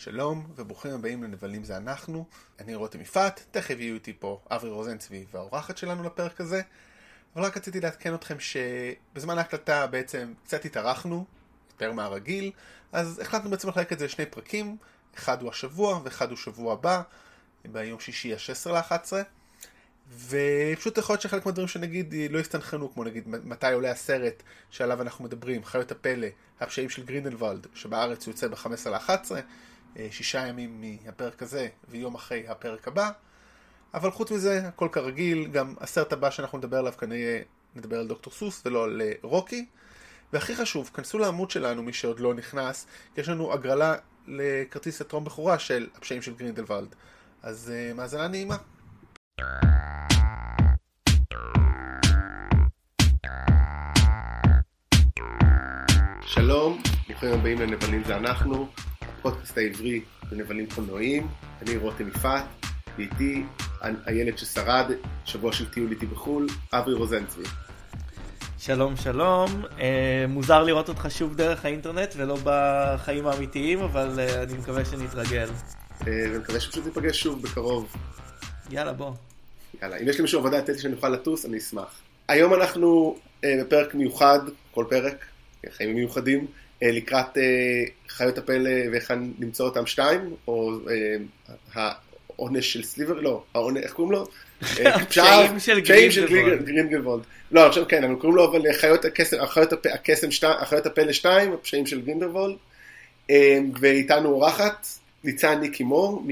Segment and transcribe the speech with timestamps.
[0.00, 2.24] שלום וברוכים הבאים לנבלים זה אנחנו,
[2.58, 6.62] אני רותם יפעת, תכף יהיו איתי פה אברי רוזנצבי והאורחת שלנו לפרק הזה,
[7.36, 11.24] אבל רק רציתי לעדכן אתכם שבזמן ההקלטה בעצם קצת התארחנו,
[11.72, 12.52] יותר מהרגיל,
[12.92, 14.76] אז החלטנו בעצם לחלק את זה לשני פרקים,
[15.18, 17.02] אחד הוא השבוע ואחד הוא שבוע הבא,
[17.64, 19.12] ביום שישי ה-16 ל-11,
[20.28, 25.24] ופשוט יכול להיות שחלק מהדברים שנגיד לא הסתנכרנו, כמו נגיד מתי עולה הסרט שעליו אנחנו
[25.24, 26.26] מדברים, חיות הפלא,
[26.60, 29.30] הפשעים של גרינדלוולד, שבארץ יוצא ב-15 ל-11,
[30.10, 33.10] שישה ימים מהפרק הזה ויום אחרי הפרק הבא.
[33.94, 37.42] אבל חוץ מזה, הכל כרגיל, גם הסרט הבא שאנחנו נדבר עליו כנראה
[37.76, 39.66] נדבר על דוקטור סוס ולא על רוקי.
[40.32, 43.94] והכי חשוב, כנסו לעמוד שלנו, מי שעוד לא נכנס, כי יש לנו הגרלה
[44.26, 46.94] לכרטיס הטרום בכורה של הפשעים של גרינדלוולד.
[47.42, 48.56] אז uh, האזנה נעימה.
[56.26, 58.68] שלום, ברוכים הבאים לנבלים זה אנחנו.
[59.20, 61.28] הפודקאסט העברי בנבלים קולנועיים.
[61.62, 62.44] אני רותם יפעת,
[62.98, 63.44] ואיתי
[64.06, 64.90] הילד ששרד,
[65.24, 67.42] שבוע של טיול איתי בחו"ל, אברי רוזנצבי.
[68.58, 74.52] שלום שלום, אה, מוזר לראות אותך שוב דרך האינטרנט ולא בחיים האמיתיים, אבל אה, אני
[74.52, 75.48] מקווה שנתרגל.
[76.06, 77.96] אה, ומקווה שפשוט ניפגש שוב בקרוב.
[78.70, 79.12] יאללה בוא.
[79.82, 82.00] יאללה, אם יש לי מישהו עבודה לתת לי שאני אוכל לטוס, אני אשמח.
[82.28, 84.38] היום אנחנו אה, בפרק מיוחד,
[84.70, 85.24] כל פרק,
[85.70, 86.46] חיים מיוחדים.
[86.82, 87.42] אה, לקראת אה,
[88.08, 91.16] חיות הפלא ואיך למצוא אותם שתיים, או אה,
[91.72, 94.26] העונש של סליבר, לא, העונש, איך קוראים לו?
[95.08, 95.80] פשעים של
[96.64, 97.24] גרינדלוולד.
[97.52, 100.26] לא, עכשיו כן, אבל קוראים לו אבל חיות הקסם,
[100.64, 102.56] חיות הפלא שתיים, הפשעים של גרינדלוולד.
[103.80, 104.86] ואיתנו אורחת,
[105.24, 106.24] ניצן ניקי מור,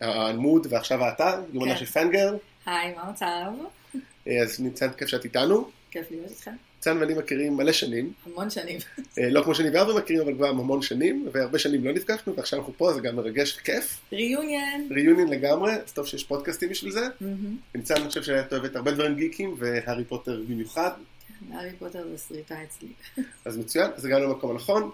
[0.00, 2.36] מהעמוד ועכשיו האתר, יומנה, כן, של פנגירל.
[2.66, 3.26] היי, מה המצב?
[4.42, 5.70] אז ניצן, כיף שאת איתנו.
[5.90, 6.69] כיף להיות איתכם.
[6.80, 8.12] ניצן ואני מכירים מלא שנים.
[8.26, 8.78] המון שנים.
[9.18, 12.58] אה, לא כמו שאני ואבי מכירים, אבל כבר המון שנים, והרבה שנים לא נפגשנו, ועכשיו
[12.58, 13.98] אנחנו פה, זה גם מרגש וכיף.
[14.12, 14.88] ריוניון.
[14.90, 17.06] ריוניון לגמרי, אז טוב שיש פודקאסטים בשביל זה.
[17.74, 20.90] ניצן, אני חושב שאת אוהבת הרבה דברים גיקים, והארי פוטר במיוחד.
[21.52, 22.88] הארי פוטר זה שריטה אצלי.
[23.44, 24.90] אז מצוין, זה גם למקום הנכון.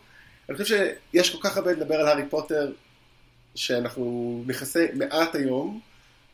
[0.49, 2.72] אני חושב שיש כל כך הרבה לדבר על הארי פוטר,
[3.55, 5.81] שאנחנו נכנסה מעט היום.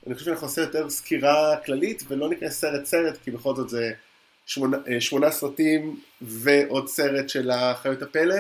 [0.06, 3.92] אני חושב שאנחנו נעשה יותר סקירה כללית, ולא ניכנס סרט סרט, כי בכל זאת זה...
[4.46, 8.36] שמונה, אה, שמונה סרטים ועוד סרט של החיות הפלא,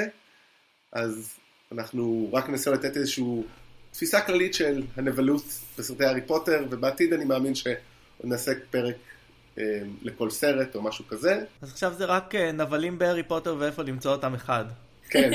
[0.92, 1.34] אז
[1.72, 3.24] אנחנו רק ננסה לתת איזושהי
[3.92, 5.44] תפיסה כללית של הנבלות
[5.78, 7.76] בסרטי הארי פוטר, ובעתיד אני מאמין שעוד
[8.24, 8.96] נעשה פרק
[9.58, 9.64] אה,
[10.02, 11.44] לכל סרט או משהו כזה.
[11.62, 14.64] אז עכשיו זה רק אה, נבלים בהארי פוטר ואיפה למצוא אותם אחד.
[15.08, 15.30] כן,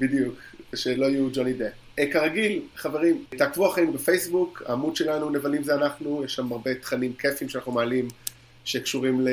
[0.00, 0.34] בדיוק,
[0.74, 1.68] שלא יהיו ג'וני דפ.
[1.98, 7.14] אה, כרגיל, חברים, תעקבו אחרינו בפייסבוק, העמוד שלנו נבלים זה אנחנו, יש שם הרבה תכנים
[7.14, 8.08] כיפים שאנחנו מעלים
[8.64, 9.26] שקשורים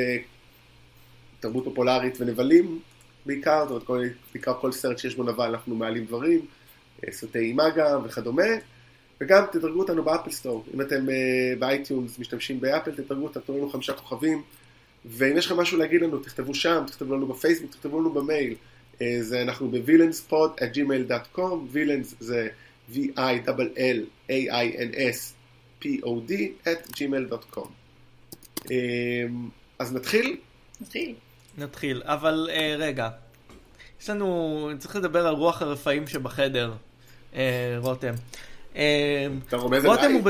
[1.42, 2.80] תרבות פופולרית ונבלים
[3.26, 4.04] בעיקר, זאת אומרת, כל,
[4.34, 6.46] בעיקר כל סרט שיש בו נבל אנחנו מעלים דברים,
[7.04, 8.44] אה, סרטי אימה וכדומה,
[9.22, 11.12] וגם תדרגו אותנו ב Apple Store, אם אתם uh,
[11.60, 14.42] ב iTunes משתמשים באפל, תדרגו אותנו, תנו לנו חמישה כוכבים,
[15.06, 18.56] ואם יש לכם משהו להגיד לנו, תכתבו שם, תכתבו לנו בפייסבוק, תכתבו לנו במייל,
[18.96, 22.48] uh, זה אנחנו ב-villanspod at gmail.com, וילאנס זה
[22.94, 23.74] v-i-l-l-a-i-n-s
[25.82, 26.32] p-o-d
[26.66, 27.68] at gmail.com.
[28.60, 28.70] Uh,
[29.80, 30.38] אז נתחיל?
[30.82, 31.16] נתחיל.
[31.62, 33.10] נתחיל, אבל uh, רגע,
[34.02, 36.74] יש לנו, צריך לדבר על רוח הרפאים שבחדר,
[37.34, 37.38] uh,
[37.78, 38.14] רותם.
[38.74, 38.78] Uh,
[39.48, 40.14] אתה רומז אליי?
[40.14, 40.30] הוא ב...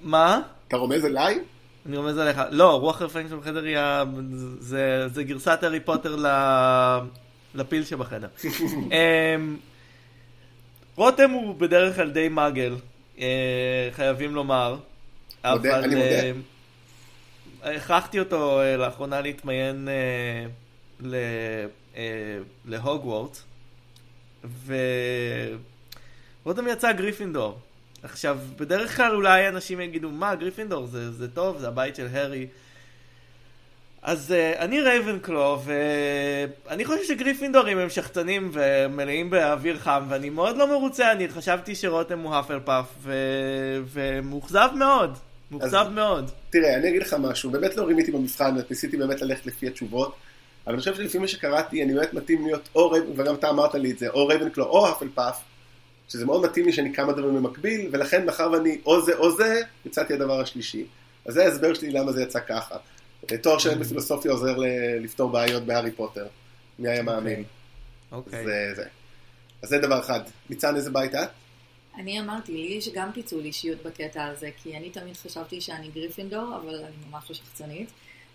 [0.00, 0.40] מה?
[0.68, 1.38] אתה רומז אליי?
[1.86, 2.40] אני רומז עליך.
[2.50, 4.04] לא, רוח הרפאים שבחדר היא ה...
[4.60, 6.26] זה, זה גרסת הארי פוטר ל...
[7.54, 8.28] לפיל שבחדר.
[8.44, 8.90] um,
[10.96, 12.76] רותם הוא בדרך כלל די מאגל,
[13.16, 13.20] uh,
[13.92, 14.76] חייבים לומר.
[15.46, 16.40] מודה, אבל, אני מודה.
[17.62, 19.88] הכרחתי אותו uh, לאחרונה להתמיין
[21.00, 21.06] uh, uh,
[22.64, 23.44] להוגוורטס,
[26.44, 27.58] ורותם יצא גריפינדור.
[28.02, 32.46] עכשיו, בדרך כלל אולי אנשים יגידו, מה, גריפינדור זה, זה טוב, זה הבית של הארי.
[34.02, 40.68] אז אה, אני רייבנקלו, ואני חושב שגריפינדורים הם שחצנים ומלאים באוויר חם, ואני מאוד לא
[40.68, 43.12] מרוצה, אני חשבתי שרותם הוא הפלפאף, ו...
[43.92, 45.18] ומאוכזב מאוד.
[45.50, 46.30] מאוכזב מאוד.
[46.50, 50.14] תראה, אני אגיד לך משהו, באמת לא רימיתי במבחן, ניסיתי באמת ללכת לפי התשובות,
[50.66, 53.74] אבל אני חושב שלפי מה שקראתי, אני באמת מתאים להיות או רייבן, וגם אתה אמרת
[53.74, 55.40] לי את זה, או רייבנקלו או הפלפאף,
[56.08, 59.60] שזה מאוד מתאים לי שאני כמה דברים במקביל, ולכן מאחר ואני או זה או זה,
[59.86, 60.86] יצאתי הדבר השלישי.
[61.26, 62.76] אז זה ההסבר שלי למה זה יצא ככה.
[63.42, 64.56] תואר שלם בפילוסופיה עוזר
[65.00, 66.26] לפתור בעיות בהארי פוטר.
[66.78, 67.44] מי היה מאמין.
[68.12, 68.44] אוקיי.
[69.62, 70.20] אז זה דבר אחד.
[70.50, 71.28] ניצן, איזה בית את?
[71.98, 76.56] אני אמרתי, לי יש גם פיצול אישיות בקטע הזה, כי אני תמיד חשבתי שאני גריפינדור,
[76.56, 77.88] אבל אני ממש לא שחצנית.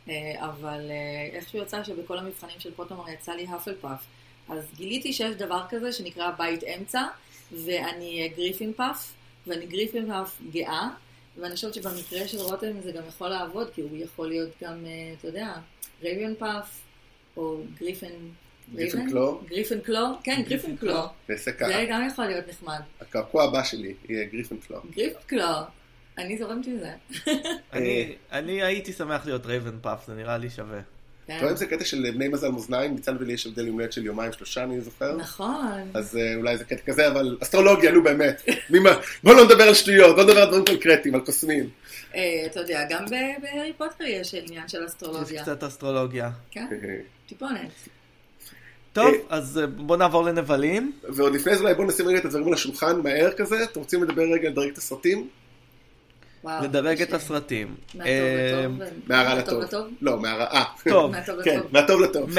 [0.09, 4.05] אה, אבל אה, איכשהו יצא שבכל המבחנים של פוטרמור יצא לי הפלפאף.
[4.49, 7.03] אז גיליתי שיש דבר כזה שנקרא בית אמצע,
[7.51, 9.13] ואני גריפינפאף,
[9.47, 10.89] ואני גריפינפאף גאה,
[11.37, 15.13] ואני חושבת שבמקרה של רותם זה גם יכול לעבוד, כי הוא יכול להיות גם, אה,
[15.19, 15.53] אתה יודע,
[16.01, 16.79] רייביון פאף,
[17.37, 18.31] או גריפין...
[18.75, 19.09] רייבן?
[19.09, 19.41] קלו?
[19.49, 20.05] גריפין קלו?
[20.23, 20.99] כן, גריפין קלו.
[21.29, 21.67] נעשה ככה.
[21.69, 22.79] זה גם יכול להיות נחמד.
[23.01, 24.77] הקעקוע הבא שלי יהיה גריפין קלו.
[24.95, 25.43] גריפין קלו,
[26.17, 26.91] אני זורמת עם זה.
[27.73, 30.79] אני- אני הייתי שמח להיות רייבן פאף, זה נראה לי שווה.
[31.27, 31.33] כן.
[31.33, 32.95] אתה רואה אם זה קטע של בני מזל מאזניים?
[32.95, 35.15] ניצן ולי יש הבדל יום הולדת של יומיים שלושה אני זוכר.
[35.17, 35.91] נכון.
[35.93, 38.41] אז אה, אולי זה קטע כזה, אבל אסטרולוגיה, נו באמת.
[39.23, 41.69] בוא לא נדבר על שטויות, בוא נדבר על דברים קונקרטיים, על קוסמים.
[42.15, 45.41] אה, אתה יודע, גם ב- בהארי פוטר יש עניין של יש אסטרולוגיה.
[45.41, 46.29] קצת אסטרולוגיה.
[46.51, 46.65] כן,
[47.27, 47.59] טיפונת.
[48.93, 50.91] טוב, אה, אז אה, בוא נעבור לנבלים.
[51.09, 53.63] ועוד לפני זה אולי בואו נשים רגע את הדברים על השולחן מהר כזה.
[53.63, 55.27] אתם רוצים לדבר רגע על דרג את הסרטים?
[56.43, 56.63] וואו.
[56.63, 57.13] לדרג את.
[57.13, 57.75] הסרטים.
[57.95, 58.89] מהטוב אה, לטוב.
[59.07, 59.63] מהרע לטוב.
[60.01, 60.63] לא, מהרע, אה.
[60.89, 61.71] טוב, מהטוב כן, לטוב.
[61.73, 62.29] מהטוב לטוב.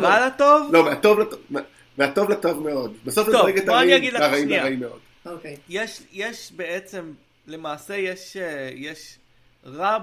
[0.00, 0.68] מהרע לטוב?
[0.72, 1.38] לא, מהטוב לטוב.
[1.50, 1.60] מה-
[1.98, 2.94] מהטוב לטוב מאוד.
[3.04, 4.60] בסוף נדרג את בוא אני הרעים, שנייה.
[4.60, 4.98] והרעים מאוד.
[5.26, 5.56] אוקיי.
[5.68, 7.12] יש, יש בעצם,
[7.46, 8.36] למעשה יש,
[8.74, 9.18] יש
[9.66, 9.98] רע,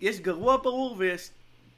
[0.00, 1.30] יש גרוע ברור ויש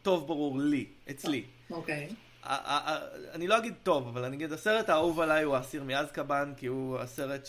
[0.02, 1.42] טוב ברור לי, אצלי.
[1.70, 2.08] אוקיי.
[2.44, 6.98] אני לא אגיד טוב, אבל אני אגיד הסרט האהוב עליי הוא האסיר מאזקבאן, כי הוא
[6.98, 7.48] הסרט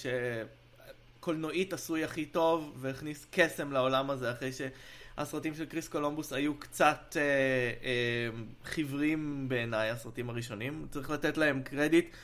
[1.19, 7.18] שקולנועית עשוי הכי טוב, והכניס קסם לעולם הזה, אחרי שהסרטים של קריס קולומבוס היו קצת
[7.18, 8.30] אה, אה,
[8.65, 10.88] חיוורים בעיניי, הסרטים הראשונים.
[10.92, 12.15] צריך לתת להם קרדיט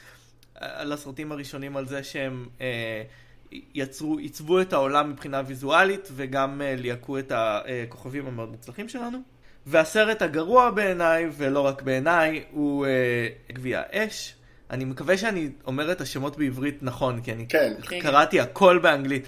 [0.61, 3.03] אה, על הסרטים הראשונים על זה שהם אה,
[3.51, 9.34] יצרו, עיצבו את העולם מבחינה ויזואלית, וגם אה, ליהקו את הכוכבים המאוד מוצלחים שלנו.
[9.65, 14.35] והסרט הגרוע בעיניי, ולא רק בעיניי, הוא אה, גביע האש.
[14.71, 17.73] אני מקווה שאני אומר את השמות בעברית נכון, כי אני כן.
[17.81, 17.99] כן.
[18.01, 19.25] קראתי הכל באנגלית.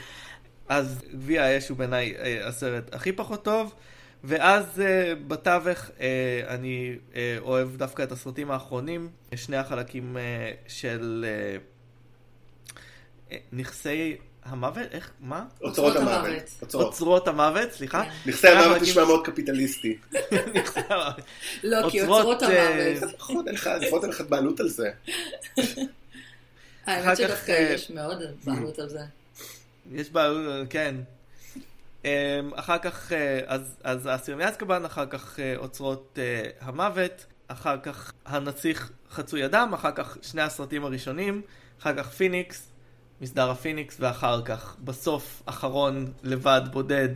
[0.69, 3.73] אז גביע האש הוא בעיניי אה, הסרט הכי פחות טוב.
[4.23, 11.25] ואז אה, בתווך אה, אני אה, אוהב דווקא את הסרטים האחרונים, שני החלקים אה, של
[11.27, 11.57] אה,
[13.31, 14.15] אה, נכסי
[14.47, 15.45] המוות, איך, מה?
[15.61, 16.73] אוצרות המוות.
[16.73, 17.27] אוצרות.
[17.27, 18.03] המוות, סליחה.
[18.03, 18.09] כן.
[18.29, 19.97] נכסי המוות נשמע מאוד קפיטליסטי.
[21.63, 23.13] לא, כי אוצרות, אה, המוות.
[23.81, 24.91] לפחות אין לך בעלות על זה.
[26.85, 29.01] האמת שדווקא אה, יש מאוד בעלות על זה.
[29.91, 30.31] יש בעיה,
[30.69, 30.95] כן.
[32.05, 32.09] אמ,
[32.55, 38.13] אחר כך, אה, אז, אז האסיר מאזקבאן, אחר כך אה, אוצרות אה, המוות, אחר כך
[38.25, 41.41] הנסיך חצוי הדם, אחר כך שני הסרטים הראשונים,
[41.81, 42.69] אחר כך פיניקס,
[43.21, 47.09] מסדר הפיניקס, ואחר כך, בסוף, אחרון, לבד, בודד,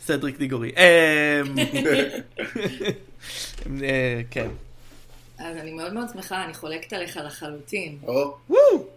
[0.00, 0.72] סדריק דיגורי.
[0.76, 1.58] אמ,
[3.82, 4.48] אה, כן.
[5.38, 7.98] אז אני מאוד מאוד שמחה, אני חולקת עליך לחלוטין.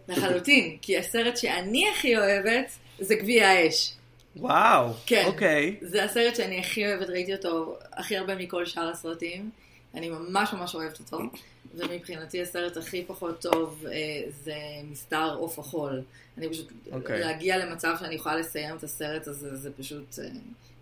[0.08, 0.78] לחלוטין.
[0.82, 3.94] כי הסרט שאני הכי אוהבת זה גביע האש.
[4.36, 5.24] וואו, כן.
[5.26, 5.78] אוקיי.
[5.82, 9.50] זה הסרט שאני הכי אוהבת, ראיתי אותו הכי הרבה מכל שאר הסרטים.
[9.96, 11.20] אני ממש ממש אוהבת אותו.
[11.76, 13.92] ומבחינתי הסרט הכי פחות טוב אה,
[14.44, 14.54] זה
[14.92, 16.02] מסתר עוף החול.
[16.38, 17.20] אני פשוט, אוקיי.
[17.20, 20.30] להגיע למצב שאני יכולה לסיים את הסרט הזה, זה פשוט אה,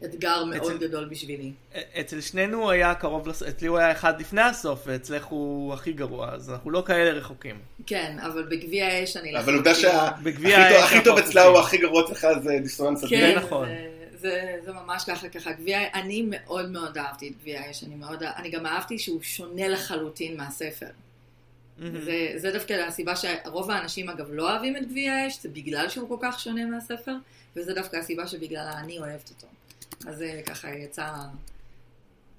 [0.04, 1.52] אתגר מאוד אצל- גדול בשבילי.
[2.00, 3.44] אצל שנינו היה קרוב, לס...
[3.44, 7.56] אצלי הוא היה אחד לפני הסוף, ואצלך הוא הכי גרוע, אז אנחנו לא כאלה רחוקים.
[7.86, 9.40] כן, אבל בגביע האש אני...
[9.40, 11.58] אבל עובדה שהכי טוב- אצלה הוא.
[11.60, 13.32] הכי גרוע אצלך זה דיסוננס כן.
[13.34, 13.68] זה נכון.
[13.68, 13.88] זה,
[14.20, 15.52] זה, זה ממש ככה, ככה.
[15.52, 19.68] גביע, אני מאוד מאוד אהבתי את גביע האש, אני מאוד, אני גם אהבתי שהוא שונה
[19.68, 20.88] לחלוטין מהספר.
[21.78, 22.02] מהמם.
[22.02, 26.10] זה, זה דווקא הסיבה שרוב האנשים אגב לא אוהבים את גביע האש, זה בגלל שהוא
[26.10, 27.16] כל כך שונה מהספר,
[27.56, 29.48] וזה דווקא הסיבה שבגללה אני אוהבת אותו.
[30.10, 31.08] אז זה ככה יצא,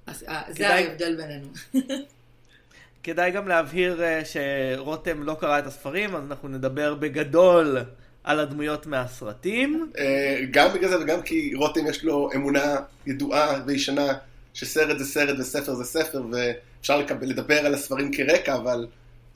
[0.06, 1.48] אז, אה, זה כדאי- ההבדל בינינו.
[3.02, 7.78] כדאי גם להבהיר אה, שרותם לא קרא את הספרים, אז אנחנו נדבר בגדול
[8.28, 9.90] על הדמויות מהסרטים.
[9.98, 14.12] אה, גם בגלל זה וגם כי רותם יש לו אמונה ידועה וישנה
[14.54, 18.86] שסרט זה סרט וספר זה ספר ואפשר לדבר על הספרים כרקע אבל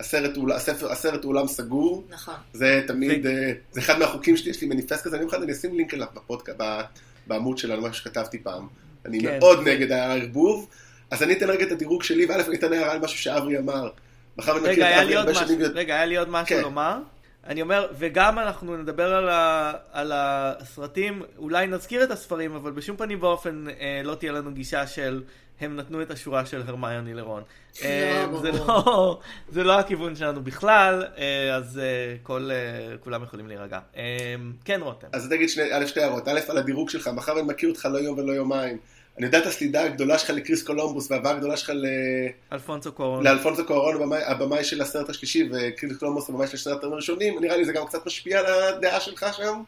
[0.01, 2.35] הסרט הוא, הספר, הסרט הוא עולם סגור נכון.
[2.53, 5.53] זה תמיד, ו- אה, זה אחד מהחוקים שלי, יש לי מניפסט כזה, אני אחד אני
[5.53, 6.81] אשים לינק אליו בפודקאסט, ב-
[7.27, 8.67] בעמוד שלנו, מה שכתבתי פעם.
[9.07, 9.39] אני כן.
[9.39, 10.69] מאוד נגד הערבוב,
[11.11, 13.91] אז אני אתן רגע את הדירוג שלי, וא' אני אתן הערה על משהו שאברי אמר.
[14.39, 16.63] מאחר מכיר את אברי הרבה שנים, רגע, היה לי עוד משהו כן.
[16.63, 16.99] לומר.
[17.47, 22.97] אני אומר, וגם אנחנו נדבר על, ה, על הסרטים, אולי נזכיר את הספרים, אבל בשום
[22.97, 25.23] פנים ואופן אה, לא תהיה לנו גישה של
[25.61, 27.43] הם נתנו את השורה של הרמיוני לרון.
[27.83, 28.83] אה, לא, זה, ברור.
[28.87, 33.79] לא, זה לא הכיוון שלנו בכלל, אה, אז אה, כל, אה, כולם יכולים להירגע.
[33.97, 34.03] אה,
[34.65, 35.07] כן, רותם.
[35.13, 38.19] אז תגיד שני, שתי הערות, א', על הדירוג שלך, מאחר ואני מכיר אותך לא יום
[38.19, 38.79] ולא יומיים,
[39.19, 41.87] אני יודע את הסלידה הגדולה שלך לקריס קולומבוס, והאהבה הגדולה שלך ל...
[42.53, 43.25] אלפונסו קוארון.
[43.25, 47.65] לאלפונסו קוארון, הבמאי- הבמאי של הסרט השלישי, וקריס קולומבוס הבמאי של הסרט הראשונים, נראה לי
[47.65, 49.63] זה גם קצת משפיע על הדעה שלך שם.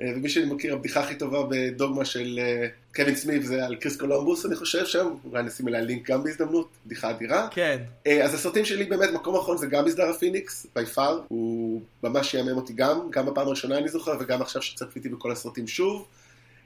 [0.00, 3.96] אה, ומי שאני מכיר, הבדיחה הכי טובה בדוגמה של אה, קווין סמית' זה על קריס
[3.96, 7.48] קולומבוס, אני חושב שם, אולי נשים אליה לינק גם בהזדמנות, בדיחה אדירה.
[7.50, 7.78] כן.
[8.06, 12.30] אה, אז הסרטים שלי באמת, מקום אחרון זה גם מסדר הפיניקס, by far, הוא ממש
[12.30, 16.06] שעמם אותי גם, גם בפעם הראשונה אני זוכר, וגם עכשיו שצפיתי בכל הסרטים שוב.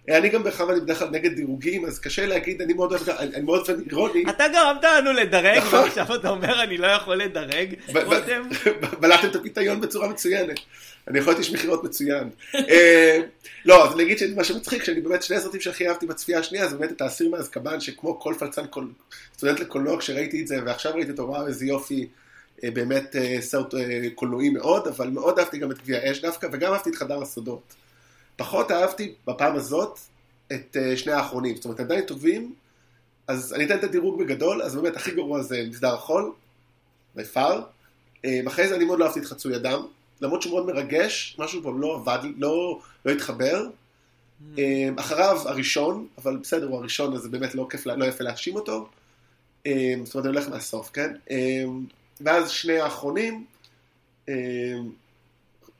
[0.09, 3.43] אני גם בכלל, אני בדרך כלל נגד דירוגים, אז קשה להגיד, אני מאוד אוהב, אני
[3.43, 4.25] מאוד אוהב אירוני.
[4.29, 5.79] אתה גרמת לנו לדרג, נכון.
[5.79, 7.75] ועכשיו אתה אומר אני לא יכול לדרג.
[9.00, 10.61] בלעתם את הפיתיון בצורה מצוינת.
[11.09, 12.31] אני יכול להיות איש מכירות מצוין.
[12.55, 13.21] אה,
[13.65, 16.77] לא, אז אני אגיד שמה שמצחיק, שאני באמת, שני הסרטים שהכי אהבתי בצפייה השנייה, זה
[16.77, 18.62] באמת את האסיר מאזקבאן, שכמו כל פלצן,
[19.37, 22.09] סטודנט לקולנוע, כשראיתי את זה, ועכשיו ראיתי אותו, וואו, איזה יופי,
[22.65, 23.75] אה, באמת אה, סרט
[24.15, 27.75] קולנועי מאוד, אבל מאוד אהבתי גם את גביע האש דווקא, וגם אהבתי את חדר הסודות.
[28.38, 29.99] פחות אהבתי בפעם הזאת
[30.52, 32.54] את אה, שני האחרונים, זאת אומרת, עדיין טובים,
[33.28, 36.33] אז אני אתן את הדירוג בגדול, אז באמת הכי גרוע זה מסדר החול,
[37.14, 37.62] בפאר.
[38.47, 39.80] אחרי זה אני מאוד לא אהבתי את חצוי אדם,
[40.21, 43.66] למרות שהוא מאוד מרגש, משהו פה לא עבד, לא, לא התחבר.
[44.59, 48.57] אה, אחריו הראשון, אבל בסדר, הוא הראשון, אז זה באמת לא כיף, לא יפה להאשים
[48.57, 48.88] אותו.
[49.66, 51.14] אה, זאת אומרת, אני הולך מהסוף, כן?
[51.30, 51.64] אה,
[52.21, 53.45] ואז שני האחרונים,
[54.28, 54.35] אה,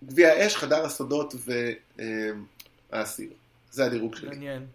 [0.05, 1.35] גביע האש, חדר הסודות
[2.93, 3.31] והאסיר.
[3.71, 4.29] זה הדירוג שלי.
[4.29, 4.67] מעניין,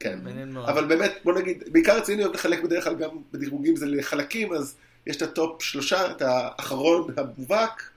[0.00, 0.18] כן.
[0.22, 0.68] מעניין מאוד.
[0.68, 4.76] אבל באמת, בוא נגיד, בעיקר רציני אוהב לחלק בדרך כלל גם בדירוגים זה לחלקים, אז
[5.06, 7.90] יש את ה top שלושה, את האחרון המובהק,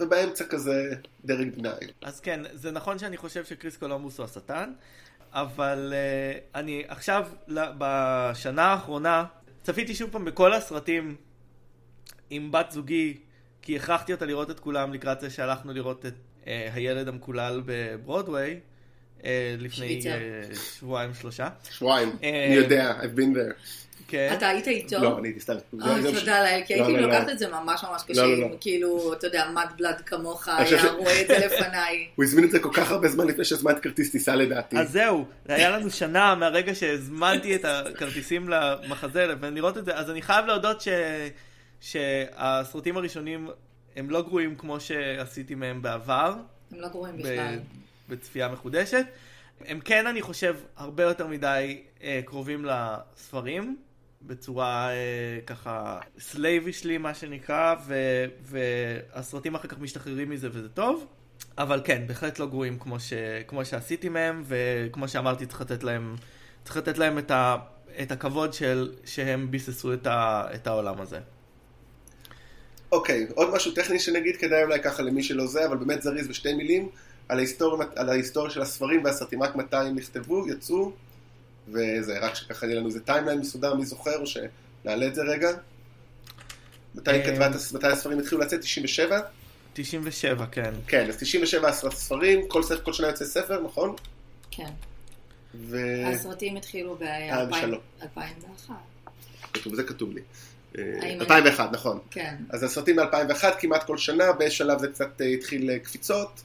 [0.00, 1.88] ובאמצע כזה דרג ביניים.
[2.02, 4.72] אז כן, זה נכון שאני חושב שקריס קולומבוס הוא השטן,
[5.32, 9.24] אבל אה, אני עכשיו, ל- בשנה האחרונה,
[9.62, 11.16] צפיתי שוב פעם בכל הסרטים
[12.30, 13.16] עם בת זוגי,
[13.66, 16.12] כי הכרחתי אותה לראות את כולם לקראת זה שהלכנו לראות את
[16.44, 18.60] אה, הילד המקולל בברודוויי.
[19.20, 19.24] אה,
[19.58, 21.48] לפני אה, שבועיים שלושה.
[21.70, 23.54] שבועיים, אה, אני יודע, I've been there.
[24.08, 24.34] כן.
[24.36, 24.98] אתה היית איתו?
[24.98, 25.54] לא, אני הייתי סתם.
[25.72, 27.14] אוי, זה- תודה לאל, כי לא, הייתי לא, לא.
[27.14, 28.56] לוקחת את זה ממש ממש קשה, לא, לא, לא.
[28.60, 32.08] כאילו, אתה יודע, מד בלד כמוך היה רואה את זה לפניי.
[32.16, 34.78] הוא הזמין את זה כל כך הרבה זמן לפני שהזמנתי כרטיס טיסה לדעתי.
[34.78, 39.94] אז זהו, זה היה לנו שנה מהרגע שהזמנתי את הכרטיסים למחזה לבין לראות את זה,
[39.96, 40.88] אז אני חייב להודות ש...
[41.80, 43.48] שהסרטים הראשונים
[43.96, 46.34] הם לא גרועים כמו שעשיתי מהם בעבר,
[46.70, 47.16] הם לא גרועים.
[47.16, 47.58] בכלל.
[48.08, 49.06] בצפייה מחודשת.
[49.60, 53.76] הם כן, אני חושב, הרבה יותר מדי אה, קרובים לספרים,
[54.22, 54.94] בצורה אה,
[55.46, 57.94] ככה slavishly מה שנקרא, ו...
[58.42, 61.06] והסרטים אחר כך משתחררים מזה וזה טוב.
[61.58, 63.12] אבל כן, בהחלט לא גרועים כמו, ש...
[63.46, 66.16] כמו שעשיתי מהם, וכמו שאמרתי, צריך לתת להם,
[66.64, 67.56] צריך לתת להם את, ה...
[68.02, 68.94] את הכבוד של...
[69.04, 70.46] שהם ביססו את, ה...
[70.54, 71.20] את העולם הזה.
[72.92, 76.52] אוקיי, עוד משהו טכני שנגיד, כדאי אולי ככה למי שלא זה, אבל באמת זריז בשתי
[76.54, 76.88] מילים,
[77.28, 80.92] על ההיסטוריה, על ההיסטוריה של הספרים והסרטים, רק מתי הם נכתבו, יצאו,
[81.68, 85.50] וזה, רק שככה יהיה לנו איזה timeline מסודר, מי זוכר, או שנעלה את זה רגע.
[86.94, 88.60] מתי אה, הס- מתי הספרים התחילו לצאת?
[88.60, 89.20] 97?
[89.72, 90.74] 97, כן.
[90.88, 93.94] כן, אז 97 ספרים, כל ספר- כל שנה יוצא ספר, נכון?
[94.50, 94.70] כן.
[95.54, 95.78] ו...
[96.12, 97.80] הסרטים התחילו אה, בשלום.
[98.00, 98.70] ב-2001.
[99.52, 100.20] כתוב, זה כתוב לי.
[100.78, 101.98] אה, האם 2001, נכון.
[102.10, 102.34] כן.
[102.50, 106.42] אז הסרטים ב-2001 כמעט כל שנה, באיזשהו שלב זה קצת אה, התחיל אה, קפיצות.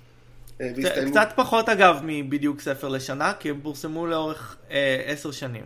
[0.61, 1.11] אה, והסתיימו.
[1.11, 5.63] קצת פחות אגב מבדיוק ספר לשנה, כי הם פורסמו לאורך אה, עשר שנים.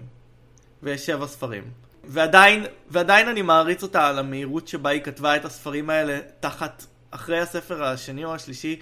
[0.84, 1.63] ויש שבע ספרים.
[2.03, 7.39] ועדיין, ועדיין אני מעריץ אותה על המהירות שבה היא כתבה את הספרים האלה תחת, אחרי
[7.39, 8.79] הספר השני או השלישי,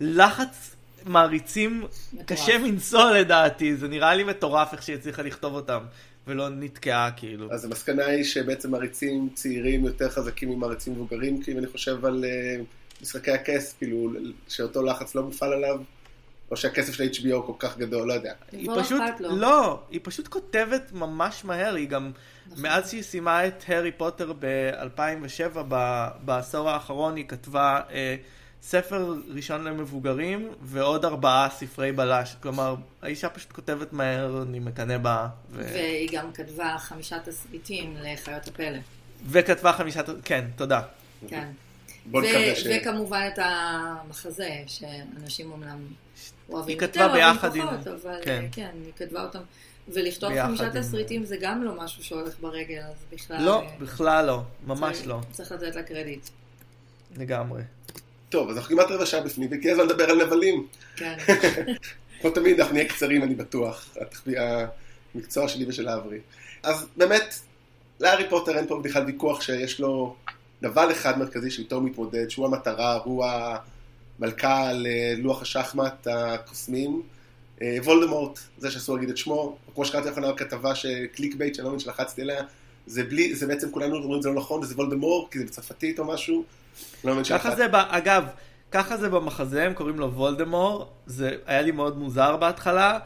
[0.00, 2.26] לחץ מעריצים מטורף.
[2.26, 5.80] קשה מנשוא לדעתי, זה נראה לי מטורף איך שהיא הצליחה לכתוב אותם,
[6.26, 7.52] ולא נתקעה כאילו.
[7.52, 12.24] אז המסקנה היא שבעצם מעריצים צעירים יותר חזקים ממעריצים מבוגרים, כי אם אני חושב על
[12.24, 12.56] אה,
[13.02, 14.12] משחקי הכס, כאילו,
[14.48, 15.80] שאותו לחץ לא מופעל עליו,
[16.50, 18.32] או שהכסף של HBO כל כך גדול, לא יודע.
[18.52, 19.36] היא לא פשוט, לו.
[19.36, 22.12] לא, היא פשוט כותבת ממש מהר, היא גם,
[22.46, 22.62] נכון.
[22.62, 25.58] מאז שהיא סיימה את הארי פוטר ב-2007,
[26.24, 28.16] בעשור האחרון היא כתבה אה,
[28.62, 35.28] ספר ראשון למבוגרים ועוד ארבעה ספרי בלש, כלומר, האישה פשוט כותבת מהר, אני מקנא בה,
[35.50, 35.64] ו...
[35.72, 38.78] והיא גם כתבה חמישה תסריטים לחיות הפלא.
[39.26, 40.82] וכתבה חמישה, כן, תודה.
[41.28, 41.48] כן.
[42.06, 42.66] בוא ו- נקווה ש...
[42.82, 45.78] וכמובן את המחזה, שאנשים אומנם
[46.48, 48.44] אוהבים יותר, אוהבים ביחד עם- פחות, אבל כן.
[48.52, 48.70] כן.
[48.84, 49.40] היא כתבה אותם.
[49.88, 53.42] ולכתוב חמישה עם- תסריטים זה גם לא משהו שהולך ברגל, אז בכלל...
[53.44, 56.28] לא, אה, בכלל לא, ממש צריך- לא, צריך לתת לה קרדיט.
[57.16, 57.62] לגמרי.
[58.28, 60.66] טוב, אז אנחנו כמעט רבע שעה בפנים, והגיע הזמן לדבר על נבלים.
[60.96, 61.16] כן.
[62.20, 63.96] כמו תמיד, אנחנו נהיה קצרים, אני בטוח.
[65.14, 66.18] המקצוע שלי ושל האברי.
[66.62, 67.34] אז באמת,
[68.00, 70.16] להארי פוטר אין פה בכלל ויכוח שיש לו
[70.62, 73.24] נבל אחד מרכזי שאיתו מתמודד, שהוא המטרה, הוא
[74.18, 77.02] המלכה על לוח שחמט הקוסמים.
[77.62, 81.70] אה, וולדמורט, זה שאסור להגיד את שמו, כמו שקראתי לאחרונה בכתבה ש clickbait, שאני לא
[81.70, 82.42] מבין שלחצתי עליה,
[82.86, 86.04] זה בלי, זה בעצם כולנו אומרים זה לא נכון, וזה וולדמורט, כי זה בצרפתית או
[86.04, 86.44] משהו.
[87.04, 87.56] לא ככה.
[87.56, 88.24] זה, אגב,
[88.70, 92.98] ככה זה במחזה, הם קוראים לו וולדמור, זה היה לי מאוד מוזר בהתחלה.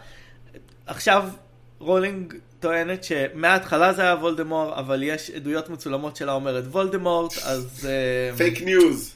[0.86, 1.28] עכשיו
[1.78, 7.88] רולינג טוענת שמההתחלה זה היה וולדמור, אבל יש עדויות מצולמות שלה אומרת וולדמורט, אז...
[8.36, 9.14] fake news.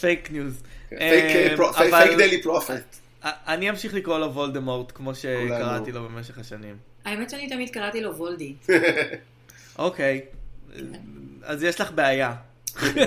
[0.00, 0.62] fake news.
[0.88, 2.96] fake Daily Prophet.
[3.22, 6.76] אני אמשיך לקרוא לו וולדמורט, כמו שקראתי לו במשך השנים.
[7.04, 8.54] האמת שאני תמיד קראתי לו וולדי.
[9.78, 10.20] אוקיי,
[11.42, 12.34] אז יש לך בעיה.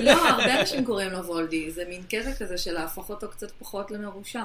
[0.01, 3.91] לא, הרבה אנשים קוראים לו וולדי, זה מין קטע כזה של להפוך אותו קצת פחות
[3.91, 4.39] למרושע.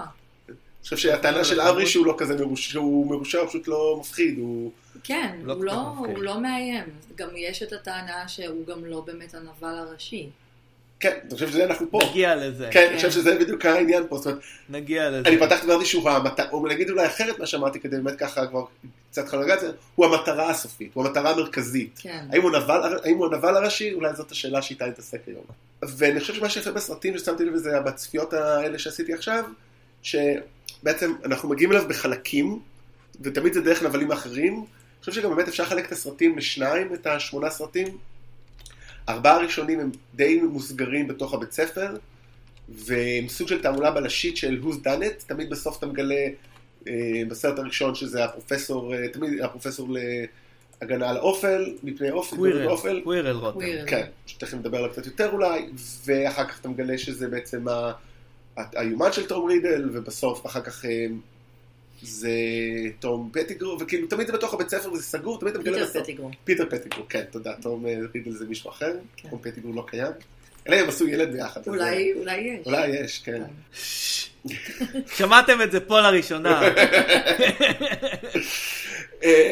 [0.48, 4.38] אני חושב שהטענה של אברי שהוא לא כזה מרושע, שהוא מרושע, הוא פשוט לא מפחיד,
[4.38, 4.70] הוא...
[5.04, 6.84] כן, הוא לא, הוא לא מאיים.
[7.16, 10.28] גם יש את הטענה שהוא גם לא באמת הנבל הראשי.
[11.00, 11.98] כן, אני חושב שזה אנחנו פה.
[12.10, 12.68] נגיע לזה.
[12.72, 14.16] כן, אני חושב שזה בדיוק העניין פה.
[14.16, 15.28] זאת אומרת, נגיע לזה.
[15.28, 18.64] אני פתחתי ואמרתי שהוא המטרה, או נגיד אולי אחרת מה שאמרתי, כדי באמת ככה כבר
[19.10, 21.98] קצת חלגה את זה, הוא המטרה הסופית, הוא המטרה המרכזית.
[22.02, 22.26] כן.
[22.32, 23.92] האם הוא הנבל, האם הוא הנבל הראשי?
[23.92, 25.44] אולי זאת השאלה שאיתה נתעסק היום.
[25.82, 29.44] ואני חושב שמה שיפה בסרטים ששמתי לב לזה, בצפיות האלה שעשיתי עכשיו,
[30.02, 32.60] שבעצם אנחנו מגיעים אליו בחלקים,
[33.20, 34.54] ותמיד זה דרך נבלים אחרים.
[34.54, 37.98] אני חושב שגם באמת אפשר לחלק את הסרטים לשניים, את השמונה סרטים.
[39.08, 41.96] ארבעה הראשונים הם די מוסגרים בתוך הבית ספר,
[42.68, 46.26] והם סוג של תעמולה בלשית של who's done it, תמיד בסוף אתה מגלה
[47.28, 49.88] בסרט הראשון שזה הפרופסור, אה, תמיד הפרופסור
[50.80, 53.66] להגנה על האופל, מפני אופל, קווירל, קווירל רותם.
[53.86, 55.66] כן, שתכף נדבר עליו קצת יותר אולי,
[56.04, 57.64] ואחר כך אתה מגלה שזה בעצם
[58.56, 61.06] היומן של תום רידל, ובסוף אחר כך אה,
[62.02, 62.30] זה
[63.00, 65.92] תום פטיגרו, וכאילו תמיד זה בתוך הבית ספר וזה סגור, תמיד אתה מגלה בסוף.
[65.92, 66.30] פיטר פטיגרו.
[66.44, 67.52] פיטר פטיגרו, כן, תודה.
[67.60, 69.28] תום רידל זה מישהו אחר, כן.
[69.28, 70.12] תום פטיגרו לא קיים.
[70.68, 71.60] אלא הם עשו ילד ביחד.
[71.66, 72.66] אולי, אולי יש.
[72.66, 73.42] אולי יש, כן.
[75.16, 76.60] שמעתם את זה פה לראשונה.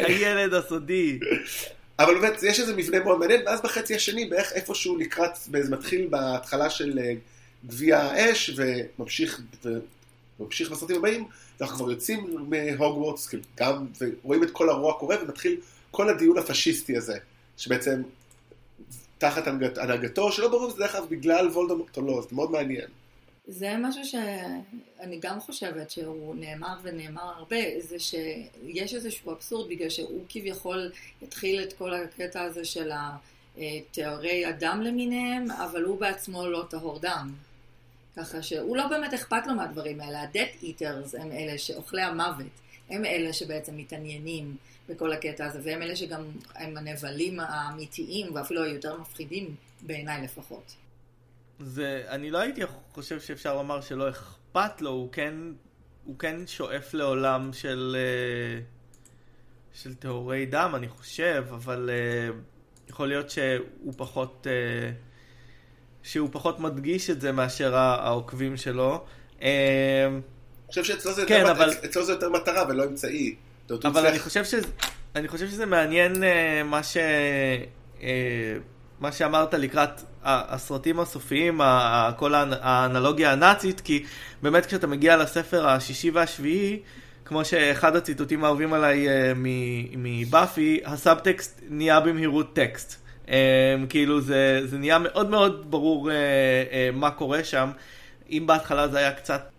[0.07, 1.19] הילד הסודי.
[1.99, 6.07] אבל באמת, יש איזה מבנה מאוד מעניין, ואז בחצי השני, בערך איפשהו לקראת, זה מתחיל
[6.11, 6.99] בהתחלה של
[7.67, 9.41] גביע האש, וממשיך,
[10.41, 11.25] וממשיך בסרטים הבאים,
[11.61, 15.57] אנחנו כבר יוצאים מהוגוורטס, גם, ורואים את כל הרוע קורה, ומתחיל
[15.91, 17.19] כל הדיון הפשיסטי הזה,
[17.57, 18.03] שבעצם
[19.19, 19.47] תחת
[19.77, 22.89] הנהגתו, שלא ברור אם זה דרך אגב בגלל וולדמורט או לא, זה מאוד מעניין.
[23.49, 30.25] זה משהו שאני גם חושבת שהוא נאמר ונאמר הרבה, זה שיש איזשהו אבסורד בגלל שהוא
[30.29, 32.91] כביכול התחיל את כל הקטע הזה של
[33.57, 37.33] התיאורי הדם למיניהם, אבל הוא בעצמו לא טהור דם.
[38.17, 42.47] ככה שהוא לא באמת אכפת לו מהדברים האלה, ה-death eaters הם אלה שאוכלי המוות,
[42.91, 44.57] הם אלה שבעצם מתעניינים
[44.89, 50.75] בכל הקטע הזה, והם אלה שגם הם הנבלים האמיתיים ואפילו היותר מפחידים בעיניי לפחות.
[51.59, 52.61] זה, אני לא הייתי
[52.93, 55.35] חושב שאפשר לומר שלא אכפת לו, הוא כן,
[56.05, 58.61] הוא כן שואף לעולם של, אה,
[59.75, 62.29] של טהורי דם, אני חושב, אבל אה,
[62.89, 64.91] יכול להיות שהוא פחות, אה,
[66.03, 69.05] שהוא פחות מדגיש את זה מאשר העוקבים שלו.
[69.41, 69.49] אני
[70.69, 71.71] חושב שאצלו זה, כן, יותר, אבל...
[71.85, 73.37] אצלו זה יותר מטרה ולא אמצעי.
[73.85, 74.67] אבל אני חושב, שזה,
[75.17, 76.13] אני חושב שזה מעניין
[76.65, 76.97] מה ש...
[79.01, 81.61] מה שאמרת לקראת הסרטים הסופיים,
[82.17, 84.05] כל האנלוגיה הנאצית, כי
[84.43, 86.81] באמת כשאתה מגיע לספר השישי והשביעי,
[87.25, 89.07] כמו שאחד הציטוטים האהובים עליי
[89.97, 93.07] מבאפי, הסאבטקסט נהיה במהירות טקסט.
[93.89, 96.11] כאילו זה, זה נהיה מאוד מאוד ברור
[96.93, 97.71] מה קורה שם.
[98.31, 99.53] אם בהתחלה זה היה קצת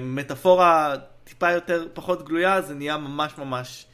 [0.00, 0.94] מטאפורה
[1.32, 3.86] טיפה יותר, פחות גלויה, זה נהיה ממש ממש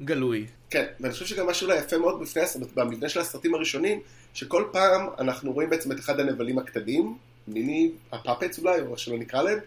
[0.00, 0.46] גלוי.
[0.70, 2.42] כן, ואני חושב שגם משהו אולי יפה מאוד בפני,
[2.74, 4.00] במבנה של הסרטים הראשונים,
[4.34, 7.16] שכל פעם אנחנו רואים בעצם את אחד הנבלים הקטנים,
[7.48, 9.58] מיני הפאפץ אולי, או שלא נקרא להם,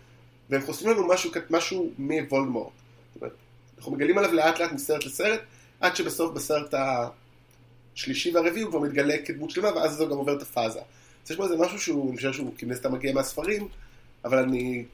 [0.50, 2.74] והם חושפים לנו משהו, משהו מוולדמורט.
[3.14, 3.36] זאת אומרת,
[3.78, 5.40] אנחנו מגלים עליו לאט לאט מסרט לסרט,
[5.80, 6.74] עד שבסוף בסרט
[7.96, 10.80] השלישי והרביעי הוא כבר מתגלה כדמות שלמה, ואז זה גם עובר את הפאזה.
[10.80, 13.68] אז יש פה איזה משהו שהוא, אני חושב שהוא כמעט סתם מגיע מהספרים,
[14.26, 14.86] אבל אני...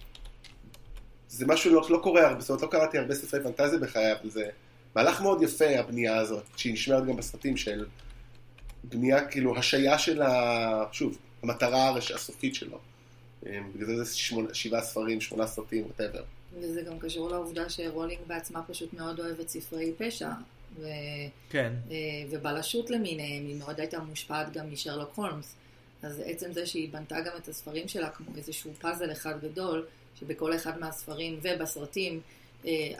[1.36, 4.30] זה משהו לא, לא קורה הרבה, זאת אומרת, לא קראתי הרבה ספרי פנטזיה בחיי, אבל
[4.30, 4.50] זה
[4.96, 7.86] מהלך מאוד יפה, הבנייה הזאת, שהיא נשמרת גם בסרטים של
[8.84, 10.84] בנייה, כאילו, השעיה של ה...
[10.92, 12.80] שוב, המטרה הסופית שלו.
[13.44, 16.24] בגלל זה זה שמונה, שבעה ספרים, שמונה סרטים, whatever.
[16.60, 20.30] וזה גם קשור לעובדה שרולינג בעצמה פשוט מאוד אוהבת ספרי פשע.
[20.80, 20.88] ו...
[21.50, 21.74] כן.
[22.30, 25.56] ובלשות למיניהם, היא מאוד הייתה מושפעת גם משרלוק הולמס.
[26.04, 29.86] אז עצם זה שהיא בנתה גם את הספרים שלה כמו איזשהו פאזל אחד גדול,
[30.20, 32.20] שבכל אחד מהספרים ובסרטים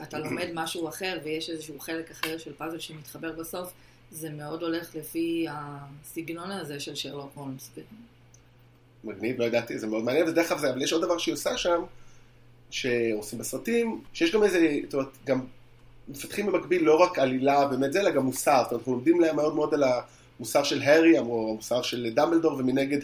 [0.02, 3.72] אתה לומד משהו אחר ויש איזשהו חלק אחר של פאזל שמתחבר בסוף,
[4.10, 7.70] זה מאוד הולך לפי הסגנון הזה של שרלוק הולמס.
[9.04, 11.56] מגניב, לא ידעתי, זה מאוד מעניין, ודרך אגב זה, אבל יש עוד דבר שהיא עושה
[11.56, 11.82] שם,
[12.70, 15.40] שעושים בסרטים, שיש גם איזה, זאת אומרת, גם
[16.08, 19.36] מפתחים במקביל לא רק עלילה באמת זה, אלא גם מוסר, זאת אומרת, אנחנו לומדים להם
[19.36, 19.84] מאוד מאוד על
[20.38, 23.00] המוסר של הארי, או המוסר של דמבלדור, ומנגד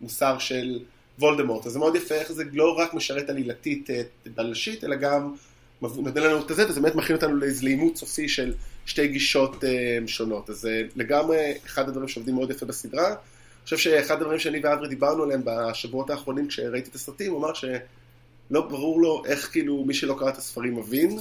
[0.00, 0.78] המוסר של
[1.18, 1.66] וולדמורט.
[1.66, 4.02] אז זה מאוד יפה איך זה לא רק משרת עלילתית אה,
[4.34, 5.34] בלשית, אלא גם
[5.82, 8.54] נותן לנו את זה, וזה באמת מכין אותנו לאיזה לימוד סופי של
[8.86, 10.50] שתי גישות אה, שונות.
[10.50, 13.08] אז זה לגמרי אחד הדברים שעובדים מאוד יפה בסדרה.
[13.08, 17.54] אני חושב שאחד הדברים שאני ואברי דיברנו עליהם בשבועות האחרונים כשראיתי את הסרטים, הוא אמר
[17.54, 21.18] שלא ברור לו איך כאילו מי שלא קרא את הספרים מבין,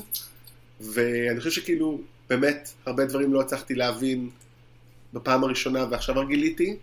[0.82, 4.30] ואני חושב שכאילו באמת הרבה דברים לא הצלחתי להבין
[5.14, 6.78] בפעם הראשונה ועכשיו גיליתי,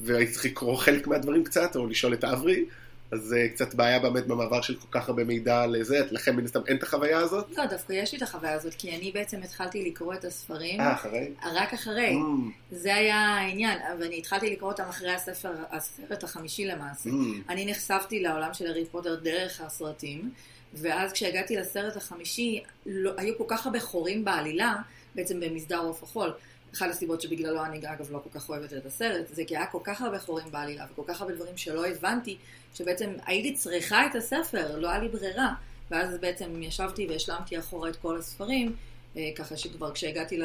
[0.00, 2.64] והייתי צריך לקרוא חלק מהדברים קצת, או לשאול את אברי,
[3.10, 6.60] אז זה קצת בעיה באמת במעבר של כל כך הרבה מידע לזה, לכם מן הסתם
[6.66, 7.46] אין את החוויה הזאת?
[7.56, 10.80] לא, דווקא יש לי את החוויה הזאת, כי אני בעצם התחלתי לקרוא את הספרים.
[10.80, 11.28] אה, אחרי?
[11.54, 12.12] רק אחרי.
[12.14, 12.50] Mm.
[12.70, 17.10] זה היה העניין, ואני התחלתי לקרוא אותם אחרי הספר, הסרט החמישי למעשה.
[17.10, 17.12] Mm.
[17.48, 20.30] אני נחשפתי לעולם של הארי פוטר דרך הסרטים,
[20.74, 24.74] ואז כשהגעתי לסרט החמישי, לא, היו כל כך הרבה חורים בעלילה,
[25.14, 26.32] בעצם במסדר עוף החול.
[26.76, 29.80] אחת הסיבות שבגללו אני אגב לא כל כך אוהבת את הסרט, זה כי היה כל
[29.84, 32.36] כך הרבה חורים בעלילה וכל כך הרבה דברים שלא הבנתי,
[32.74, 35.54] שבעצם הייתי צריכה את הספר, לא היה לי ברירה.
[35.90, 38.76] ואז בעצם ישבתי והשלמתי אחורה את כל הספרים,
[39.16, 40.40] אה, ככה שכבר כשהגעתי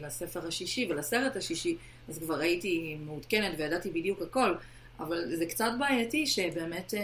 [0.00, 1.76] לספר השישי ולסרט השישי,
[2.08, 4.54] אז כבר הייתי מעודכנת וידעתי בדיוק הכל.
[5.00, 7.00] אבל זה קצת בעייתי שבאמת אה,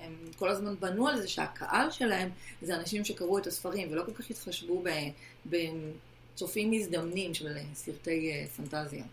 [0.00, 2.30] הם כל הזמן בנו על זה שהקהל שלהם
[2.62, 4.82] זה אנשים שקראו את הספרים ולא כל כך התחשבו
[6.36, 9.04] בצופים מזדמנים של סרטי אה, פנטזיה.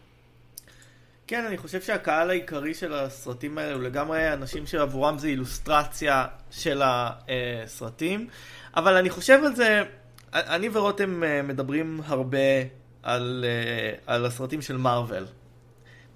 [1.28, 6.82] כן, אני חושב שהקהל העיקרי של הסרטים האלה הוא לגמרי אנשים שעבורם זה אילוסטרציה של
[6.86, 8.28] הסרטים,
[8.76, 9.84] אבל אני חושב על זה,
[10.34, 12.38] אני ורותם אה, מדברים הרבה
[13.04, 13.46] על,
[14.08, 15.26] על הסרטים של מארוול.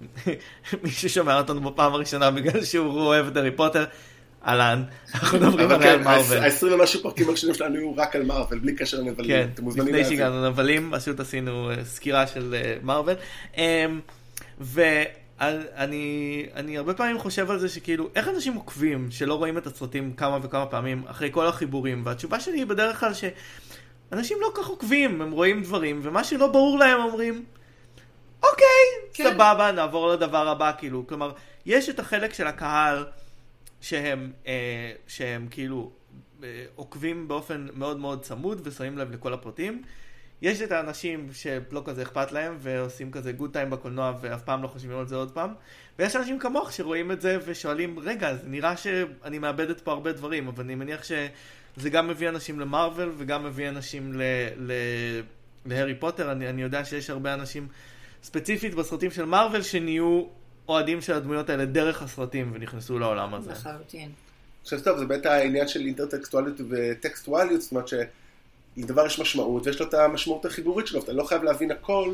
[0.83, 3.85] מי ששומע אותנו בפעם הראשונה בגלל שהוא אוהב את הארי פוטר,
[4.47, 4.83] אהלן,
[5.15, 6.37] אנחנו מדברים על כן, מארוול.
[6.37, 9.29] ה-20 ומשהו פרקים הראשונים שלנו היו רק על מארוול, בלי קשר לנבלים.
[9.29, 13.15] כן, לפני שהגענו לנבלים, פשוט עשינו אה, סקירה של אה, מארוול.
[13.57, 13.99] אמ,
[14.59, 20.13] ואני אני הרבה פעמים חושב על זה שכאילו, איך אנשים עוקבים שלא רואים את הסרטים
[20.13, 25.21] כמה וכמה פעמים אחרי כל החיבורים, והתשובה שלי היא בדרך כלל שאנשים לא כך עוקבים,
[25.21, 27.43] הם רואים דברים, ומה שלא ברור להם אומרים,
[28.43, 28.65] אוקיי,
[29.13, 29.23] כן.
[29.23, 31.31] סבבה, נעבור לדבר הבא, כאילו, כלומר,
[31.65, 33.05] יש את החלק של הקהל
[33.81, 35.91] שהם, אה, שהם כאילו
[36.43, 39.81] אה, עוקבים באופן מאוד מאוד צמוד ושמים לב לכל הפרטים.
[40.41, 44.67] יש את האנשים שלא כזה אכפת להם ועושים כזה גוד טיים בקולנוע ואף פעם לא
[44.67, 45.53] חושבים על זה עוד פעם.
[45.99, 50.47] ויש אנשים כמוך שרואים את זה ושואלים, רגע, זה נראה שאני מאבדת פה הרבה דברים,
[50.47, 54.21] אבל אני מניח שזה גם מביא אנשים למרוויל וגם מביא אנשים ל...
[54.57, 54.71] ל...
[55.65, 56.31] להרי פוטר.
[56.31, 57.67] אני, אני יודע שיש הרבה אנשים
[58.23, 60.23] ספציפית בסרטים של מארוול שנהיו
[60.67, 63.51] אוהדים של הדמויות האלה דרך הסרטים ונכנסו לעולם הזה.
[63.51, 64.09] לחלוטין.
[64.61, 69.87] עכשיו טוב, זה באמת העניין של אינטרטקסטואליות וטקסטואליות, זאת אומרת שלדבר יש משמעות ויש לו
[69.87, 72.13] את המשמעות החיבורית שלו, אתה לא חייב להבין הכל,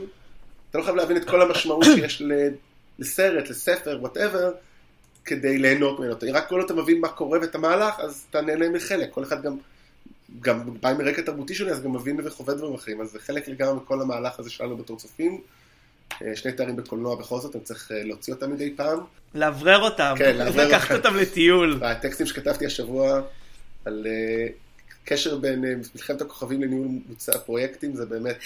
[0.70, 2.24] אתה לא חייב להבין את כל המשמעות שיש
[3.00, 4.52] לסרט, לספר, וואטאבר,
[5.26, 6.16] כדי ליהנות ממנו.
[6.34, 9.12] רק כל עוד אתה מבין מה קורה ואת המהלך, אז אתה נהנה מחלק.
[9.12, 9.58] כל אחד גם,
[10.42, 13.02] גם בא מרקע תרבותי שלי, אז גם מבין וחווה דברים אחרים.
[13.02, 15.42] אז זה חלק לגמרי מכל המהלך הזה שלנו בתור צופים.
[16.22, 19.00] אה, שני תארים בקולנוע בכל זאת, אני צריך אה, להוציא אותם מדי פעם.
[19.36, 21.84] לאוורר אותם, כן, לאוורר לקחת אותם לטיול.
[21.84, 23.22] הטקסטים שכתבתי השבוע
[23.86, 24.48] על אה,
[25.06, 28.38] קשר בין מלחמת הכוכבים לניהול מוצא פרויקטים, זה באמת,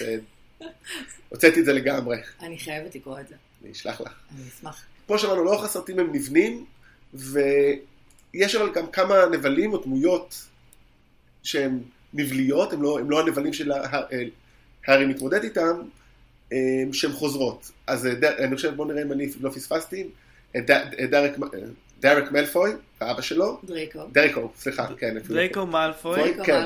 [1.30, 2.18] הוצאתי את זה לגמרי.
[2.42, 3.36] אני חייבת לקרוא את זה.
[3.64, 4.12] אני אשלח לך.
[4.36, 4.86] אני אשמח.
[5.08, 6.66] כמו שאמרנו, לאורך הסרטים הם נבנים,
[7.14, 10.46] ויש אבל גם כמה נבלים או דמויות
[11.44, 11.80] שהן
[12.14, 13.72] נבליות, הם לא, הם לא הנבלים של
[14.88, 15.82] הארי מתמודד איתם,
[16.94, 17.72] שהן חוזרות.
[17.88, 20.08] אז אה, אני חושב, בואו נראה אם אני לא פספסתי.
[20.56, 20.62] אה,
[21.00, 21.38] אה, דרק,
[22.00, 23.60] דרק מלפוי, האבא שלו.
[23.64, 24.00] דרייקו.
[24.12, 25.18] דריקו, סליחה, כן.
[25.28, 26.34] דרייקו מלפוי.
[26.44, 26.66] כן.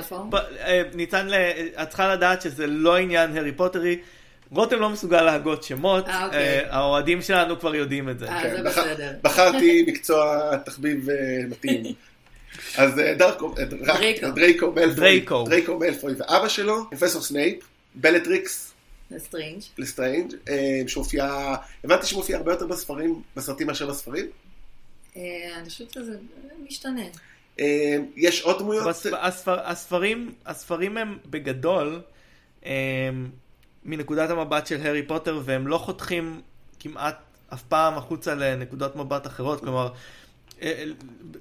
[0.94, 1.28] ניתן,
[1.82, 3.98] את צריכה לדעת שזה לא עניין הארי פוטרי.
[4.52, 6.66] רותם לא מסוגל להגות שמות, אוקיי.
[6.70, 8.30] האוהדים שלנו כבר יודעים את זה.
[8.30, 9.12] אה, זה כן, בסדר.
[9.22, 11.08] בחרתי מקצוע תחביב
[11.50, 11.84] מתאים.
[12.78, 12.92] אז
[15.46, 17.64] דראקו מאלפוי ואבא שלו, פרופסור סנייפ,
[17.96, 18.71] בלטריקס,
[19.12, 19.62] לסטרנג'.
[19.78, 24.26] לסטרנג', אה, שהופיע, הבנתי שמופיע הרבה יותר בספרים, בסרטים מאשר בספרים.
[25.16, 25.22] אה,
[25.58, 26.18] אני חושבת שזה
[26.68, 27.06] משתנה.
[27.60, 28.88] אה, יש עוד דמויות?
[29.48, 32.02] הספרים, הספרים הם בגדול
[33.86, 36.42] מנקודת המבט של הארי פוטר, והם לא חותכים
[36.80, 37.18] כמעט
[37.54, 39.90] אף פעם החוצה לנקודות מבט אחרות, כלומר...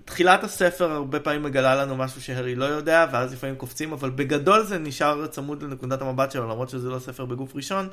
[0.05, 4.65] תחילת הספר הרבה פעמים מגלה לנו משהו שהרי לא יודע, ואז לפעמים קופצים, אבל בגדול
[4.65, 7.89] זה נשאר צמוד לנקודת המבט שלו, למרות שזה לא ספר בגוף ראשון.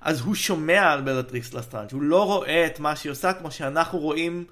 [0.00, 3.98] אז הוא שומע על בלטריקס לסטראנג', הוא לא רואה את מה שהיא עושה כמו שאנחנו
[3.98, 4.44] רואים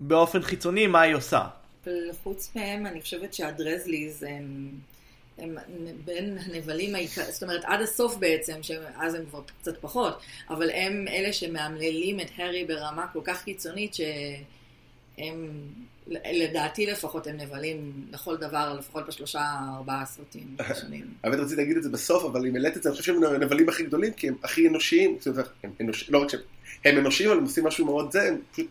[0.00, 1.44] באופן חיצוני מה היא עושה.
[2.22, 4.70] חוץ מהם, אני חושבת שהדרסליז הם,
[5.38, 5.56] הם
[6.04, 6.94] בין הנבלים
[7.30, 12.30] זאת אומרת עד הסוף בעצם, שאז הם כבר קצת פחות, אבל הם אלה שמאמללים את
[12.36, 14.00] הארי ברמה כל כך קיצונית ש...
[15.18, 15.48] הם,
[16.32, 19.40] לדעתי לפחות, הם נבלים לכל דבר, לפחות בשלושה,
[19.76, 21.06] ארבעה סרטים ראשונים.
[21.24, 23.68] האמת רציתי להגיד את זה בסוף, אבל אם העלית את זה, אני חושב שהם הנבלים
[23.68, 26.10] הכי גדולים, כי הם הכי אנושיים, זאת אומרת, הם אנוש...
[26.10, 26.40] לא רק שהם
[26.84, 28.68] הם אנושיים, אבל הם עושים משהו מאוד זה, הם פשוט,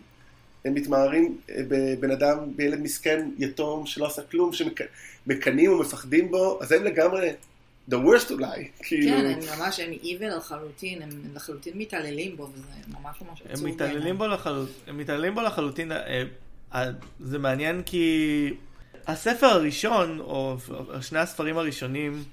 [0.66, 6.72] הם מתמהרים אה, בבן אדם, בילד מסכן, יתום, שלא עשה כלום, שמקנאים ומפחדים בו, אז
[6.72, 7.32] הם לגמרי,
[7.90, 9.18] the worst אולי, כאילו...
[9.18, 13.66] כן, הם ממש, הם evil לחלוטין, הם לחלוטין מתעללים בו, וזה ממש ממש עצוב.
[13.66, 14.26] הם מתעללים בו
[14.88, 16.24] הם מתעללים בו לחלוטין, אה,
[16.74, 18.54] אה, זה מעניין כי
[19.08, 20.58] הספר הראשון, או
[21.02, 22.24] שני הספרים הראשונים,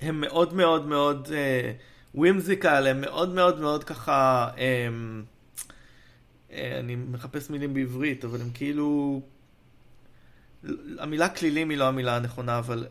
[0.00, 1.28] הם מאוד מאוד מאוד
[2.14, 5.24] ווימזיקל, הם מאוד מאוד מאוד ככה, הם,
[6.50, 9.20] אני מחפש מילים בעברית, אבל הם כאילו,
[10.98, 12.86] המילה כלילים היא לא המילה הנכונה, אבל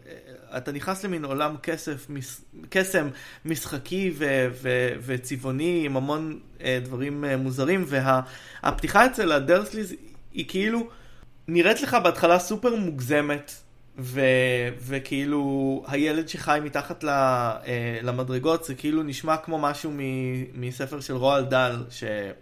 [0.57, 3.09] אתה נכנס למין עולם כסף, מס, קסם
[3.45, 6.39] משחקי ו, ו, וצבעוני עם המון
[6.83, 9.95] דברים מוזרים, והפתיחה אצל הדרסליז
[10.33, 10.87] היא כאילו
[11.47, 13.51] נראית לך בהתחלה סופר מוגזמת,
[13.97, 14.21] ו,
[14.87, 19.99] וכאילו הילד שחי מתחת ל, אה, למדרגות זה כאילו נשמע כמו משהו מ,
[20.53, 22.39] מספר של רואלד דאל שקראתי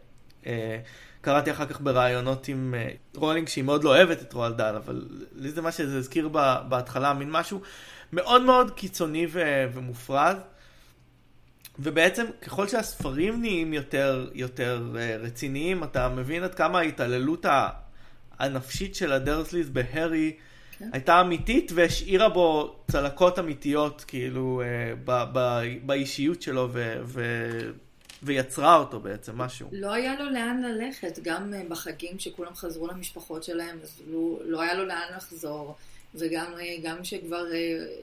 [0.47, 0.79] אה,
[1.23, 5.51] אחר כך בראיונות עם אה, רולינג שהיא מאוד לא אוהבת את רואלד דאל אבל לי
[5.51, 6.27] זה מה שזה הזכיר
[6.69, 7.61] בהתחלה מין משהו
[8.13, 9.41] מאוד מאוד קיצוני ו,
[9.73, 10.37] ומופרז
[11.79, 14.83] ובעצם ככל שהספרים נהיים יותר, יותר
[15.19, 17.45] רציניים אתה מבין עד כמה ההתעללות
[18.39, 20.33] הנפשית של הדרסליס בהרי
[20.79, 20.89] כן.
[20.93, 27.21] הייתה אמיתית והשאירה בו צלקות אמיתיות, כאילו, אה, ב, ב, באישיות שלו ו, ו,
[28.23, 29.69] ויצרה אותו בעצם, משהו.
[29.71, 34.61] לא היה לו לאן ללכת, גם אה, בחגים שכולם חזרו למשפחות שלהם, אז לא, לא
[34.61, 35.75] היה לו לאן לחזור.
[36.15, 37.45] וגם אה, כשכבר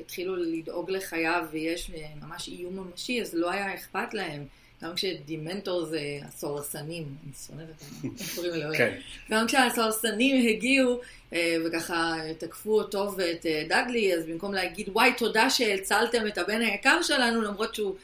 [0.01, 1.91] התחילו לדאוג לחייו ויש
[2.23, 4.47] ממש איום ממשי, אז לא היה אכפת להם.
[4.83, 8.77] גם כשדימנטור זה הסורסנים, אני שונאת אותם, איך קוראים להם?
[8.77, 8.99] כן.
[9.31, 11.01] גם כשהסורסנים הגיעו
[11.33, 16.61] אה, וככה תקפו אותו ואת אה, דאגלי, אז במקום להגיד וואי תודה שהצלתם את הבן
[16.61, 17.95] היקר שלנו למרות שהוא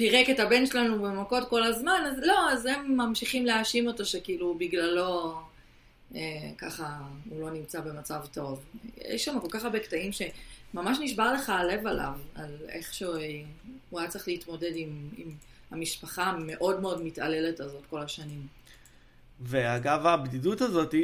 [0.00, 4.54] פירק את הבן שלנו במכות כל הזמן, אז לא, אז הם ממשיכים להאשים אותו שכאילו
[4.54, 5.40] בגללו
[6.14, 6.20] אה,
[6.58, 6.98] ככה
[7.30, 8.64] הוא לא נמצא במצב טוב.
[9.08, 13.18] יש שם כל כך הרבה קטעים שממש נשבר לך הלב עליו, על איך שהוא
[13.92, 15.08] היה צריך להתמודד עם...
[15.16, 15.34] עם
[15.70, 18.46] המשפחה המאוד מאוד מתעללת הזאת כל השנים.
[19.40, 20.94] ואגב הבדידות הזאת,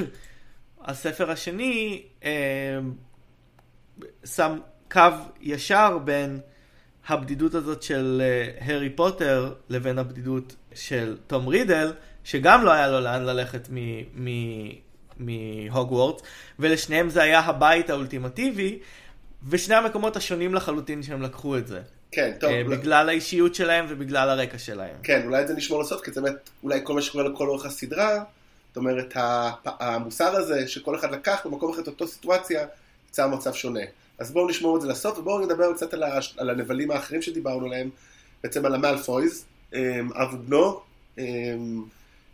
[0.88, 2.78] הספר השני אה,
[4.24, 4.58] שם
[4.90, 5.00] קו
[5.40, 6.40] ישר בין
[7.08, 11.92] הבדידות הזאת של אה, הארי פוטר לבין הבדידות של תום רידל,
[12.24, 13.68] שגם לא היה לו לאן ללכת
[15.18, 16.22] מהוגוורטס,
[16.58, 18.78] ולשניהם זה היה הבית האולטימטיבי,
[19.48, 21.80] ושני המקומות השונים לחלוטין שהם לקחו את זה.
[22.12, 22.50] כן, טוב.
[22.50, 24.96] אה, בגלל האישיות שלהם ובגלל הרקע שלהם.
[25.02, 27.66] כן, אולי את זה נשמור לסוף, כי זה באמת, אולי כל מה שקורה לכל אורך
[27.66, 28.24] הסדרה,
[28.68, 29.12] זאת אומרת,
[29.64, 32.66] המוסר הזה שכל אחד לקח במקום אחר את אותו סיטואציה,
[33.08, 33.80] יצא מצב שונה.
[34.18, 36.34] אז בואו נשמור את זה לסוף, ובואו נדבר קצת על, הש...
[36.38, 37.90] על הנבלים האחרים שדיברנו עליהם,
[38.42, 40.80] בעצם על המאלפויז, אמ, אב ובנו,
[41.18, 41.84] אמ,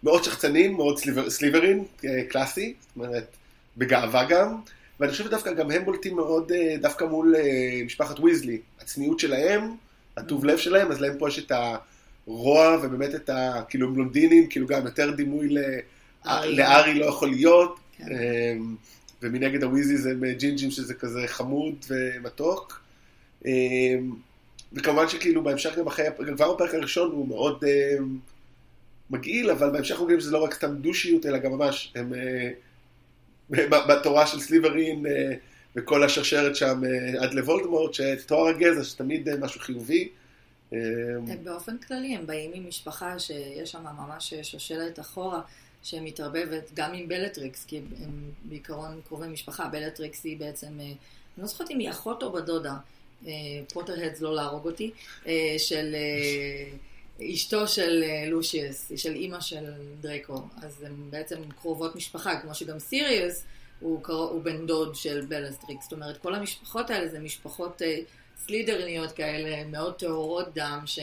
[0.02, 3.26] מאוד שחצנים, מאוד סלית'ר, סלית'רין, אה, קלאסי, זאת אומרת,
[3.76, 4.56] בגאווה גם.
[5.00, 8.58] ואני חושב שדווקא גם הם בולטים מאוד אה, דווקא מול אה, משפחת ויזלי.
[8.80, 9.74] הצניעות שלהם,
[10.16, 11.52] הטוב לב שלהם, אז להם פה יש את
[12.26, 13.62] הרוע ובאמת את ה...
[13.68, 15.48] כאילו הם בלונדינים, כאילו גם יותר דימוי
[16.44, 17.80] לארי לא יכול להיות.
[19.22, 22.82] אמ, ומנגד הוויזלי זה ג'ינג'ים שזה כזה חמוד ומתוק.
[23.44, 24.14] אמ,
[24.72, 26.06] וכמובן שכאילו בהמשך גם אחרי,
[26.36, 28.18] כבר בפרק הראשון הוא מאוד אמ,
[29.10, 32.50] מגעיל, אבל בהמשך אומרים שזה לא רק סתם דושיות, אלא גם ממש, הם אה,
[33.88, 35.32] בתורה של סלית'רין אה,
[35.76, 40.08] וכל השרשרת שם אה, עד לוולדמורט, שטוהר הגזע, שתמיד אה, משהו חיובי.
[41.44, 45.40] באופן כללי הם באים ממשפחה שיש שם ממש שושלת ארוכה
[45.82, 49.68] שמתערבבת גם עם בלטריקס, כי הם בעיקרון קרובי משפחה.
[49.68, 50.94] בלטריקס היא בעצם, אני
[51.38, 52.74] לא זוכרת אם היא אחות או בת דודה,
[53.72, 54.90] Potterheads לא להרוג אותי,
[55.58, 55.94] של...
[57.20, 59.64] אשתו של אה, לושיאס, של אימא של
[60.00, 63.44] דראקו, אז הן בעצם קרובות משפחה, כמו שגם סיריוס
[63.80, 64.00] הוא.
[64.06, 67.98] הוא בן דוד של בלטריקס, זאת אומרת כל המשפחות האלה זה משפחות אה,
[68.38, 70.98] סלית'ריניות כאלה, מאוד טהורות דם, ש...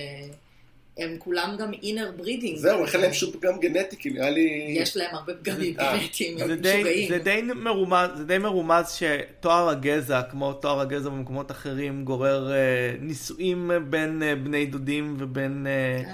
[1.01, 2.57] הם כולם גם inner breeding.
[2.57, 4.75] זהו, איך להם שוב פגם גנטי, כי נראה לי...
[4.77, 7.09] יש להם הרבה פגמים גנטיים, הם משוגעים.
[7.09, 12.57] זה די מרומז, זה די מרומז שתואר הגזע, כמו תואר הגזע במקומות אחרים, גורר אה,
[12.99, 16.13] נישואים בין אה, בני דודים ובין אה, כן.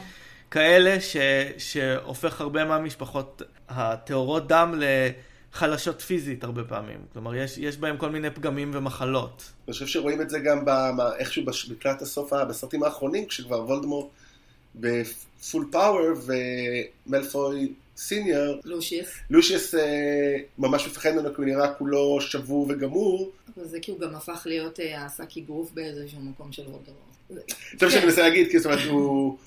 [0.51, 0.97] כאלה,
[1.57, 4.79] שהופך הרבה מהמשפחות הטהורות דם
[5.53, 6.97] לחלשות פיזית הרבה פעמים.
[7.13, 9.51] כלומר, יש, יש בהם כל מיני פגמים ומחלות.
[9.67, 10.65] אני חושב שרואים את זה גם
[11.17, 14.07] איכשהו לקראת הסוף, בסרטים האחרונים, כשכבר וולדמורט...
[14.79, 16.13] בפול פאוור,
[17.07, 19.07] ומלפוי סיניור, לושיאס.
[19.29, 23.31] לושיאס אה, ממש מפחד ממנו כי הוא נראה כולו שבור וגמור.
[23.57, 27.49] אבל זה כי הוא גם הפך להיות אה, הסאקי גרוף באיזשהו מקום של וולדמורט.
[27.79, 28.07] זה מה שאני כן.
[28.07, 29.38] מנסה להגיד, כי זאת אומרת הוא...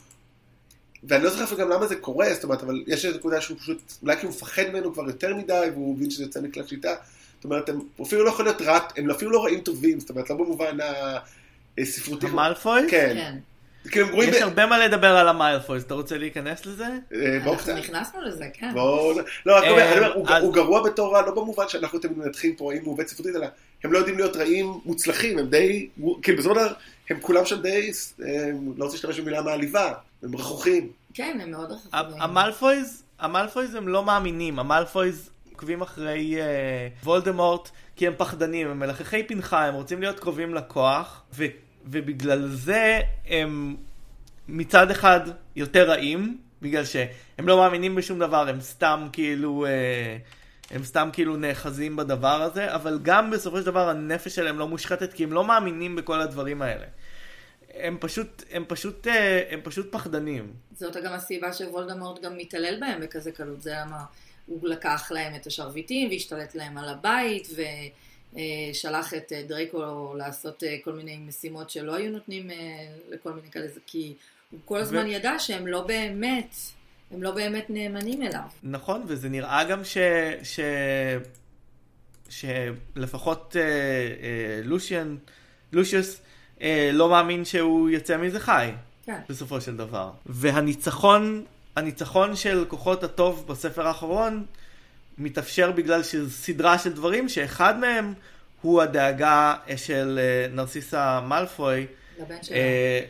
[1.05, 3.59] ואני לא זוכר אפילו גם למה זה קורה, זאת אומרת, אבל יש איזו נקודה שהוא
[3.59, 6.95] פשוט, אולי כי הוא מפחד ממנו כבר יותר מדי, והוא מבין שזה יוצא מכלל שליטה.
[7.37, 10.31] זאת אומרת, הם אפילו לא יכולים להיות רע, הם אפילו לא רעים טובים, זאת אומרת,
[10.31, 10.77] לא במובן
[11.79, 12.27] הספרותי.
[12.27, 12.81] המלפוי?
[12.91, 13.15] כן.
[13.15, 13.39] כן.
[13.91, 14.43] כאילו יש.
[14.43, 16.85] הרבה מה לדבר על המלפוי, אתה רוצה להיכנס לזה?
[16.85, 17.69] אה, קצת.
[17.69, 18.71] אנחנו נכנסנו לזה, כן.
[18.75, 19.13] בואו...
[19.47, 22.57] לא, רק אומר, אה, אני אומר, הוא- גרוע בתור רע, לא במובן שאנחנו תמיד מנתחים
[22.57, 23.47] פה האם הוא עובד ספרותית, אלא
[23.85, 25.89] הם לא יודעים להיות רעים מוצלחים, הם די,
[26.23, 26.73] כאילו בסופו של דבר,
[27.11, 27.91] הם כולם שם די,
[28.25, 30.89] אה, לא רוצה להשתמש במילה מעליבה, הם רכוכים.
[31.15, 32.21] כן, הם מאוד רחוקים.
[32.21, 36.45] המלפויז, המלפויז הם לא מאמינים, המלפויז עוקבים אחרי אה,
[37.05, 41.45] וולדמורט כי הם פחדנים, הם מלחכי פנחה, הם רוצים להיות קרובים לכוח, ו,
[41.91, 43.77] ובגלל זה הם
[44.49, 45.21] מצד אחד
[45.57, 49.67] יותר רעים, בגלל שהם לא מאמינים בשום דבר, הם סתם כאילו...
[49.67, 50.17] אה,
[50.71, 55.13] הם סתם כאילו נאחזים בדבר הזה, אבל גם בסופו של דבר הנפש שלהם לא מושחתת,
[55.13, 56.87] כי הם לא מאמינים בכל הדברים האלה.
[57.75, 60.53] הם פשוט, הם פשוט, אה, הם פשוט פחדנים.
[60.77, 64.05] זאת גם הסיבה שוולדמורט גם מתעלל בהם בכזה קלות, זה למה
[64.47, 67.49] הוא לקח להם את השרביטים והשתלט להם על הבית
[68.35, 72.57] ושלח את אה, דרייקו לעשות אה, כל מיני משימות שלא היו נותנים אה,
[73.11, 74.15] לכל מיני כאלה, כי
[74.51, 76.55] הוא כל הזמן ו- ידע שהם לא באמת,
[77.11, 78.49] הם לא באמת נאמנים אליו.
[78.63, 79.99] נכון, וזה נראה גם ש...
[80.43, 80.61] ש...
[82.29, 85.17] שלפחות אה, אה, לושיאן,
[85.73, 86.21] לושיוס
[86.63, 88.73] אה, לא מאמין שהוא יצא מזה חי,
[89.07, 89.21] כן.
[89.29, 90.11] בסופו של דבר.
[90.27, 91.45] והניצחון,
[91.77, 94.45] הניצחון של כוחות הטוב בספר האחרון
[95.19, 98.15] מתאפשר בגלל סדרה של דברים שאחד מהם
[98.63, 101.87] הוא הדאגה אה, של אה, נרסיסה מאלפוי
[102.19, 102.35] לבן.
[102.51, 103.01] אה,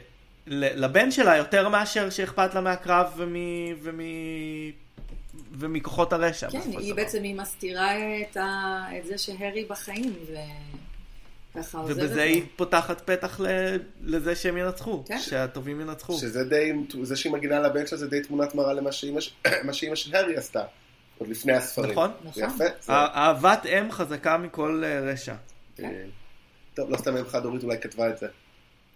[0.47, 3.37] ל- לבן שלה יותר מאשר שאכפת לה מהקרב ומ...
[3.83, 4.01] ומ...
[5.59, 6.51] ומכוחות הרשע.
[6.51, 7.03] כן, היא דבר.
[7.03, 8.85] בעצם, היא מסתירה את, ה...
[8.99, 10.15] את זה שהרי בחיים,
[11.55, 12.23] וככה עוזרת ובזה.
[12.23, 13.47] היא פותחת פתח ל...
[14.03, 15.19] לזה שהם ינצחו, כן.
[15.21, 16.19] שהטובים ינצחו.
[16.19, 20.37] שזה די, זה שהיא מגינה לבן שלה זה די תמונת מראה למה שאימא של הארי
[20.37, 20.65] עשתה,
[21.19, 21.91] עוד לפני הספרים.
[21.91, 22.11] נכון.
[22.25, 22.43] נכון.
[22.43, 22.65] יפה.
[22.81, 25.35] זה- אה- אהבת אם חזקה מכל אה, רשע.
[25.83, 25.89] אה,
[26.75, 28.27] טוב, לא סתם אם חד הורית אולי כתבה את זה.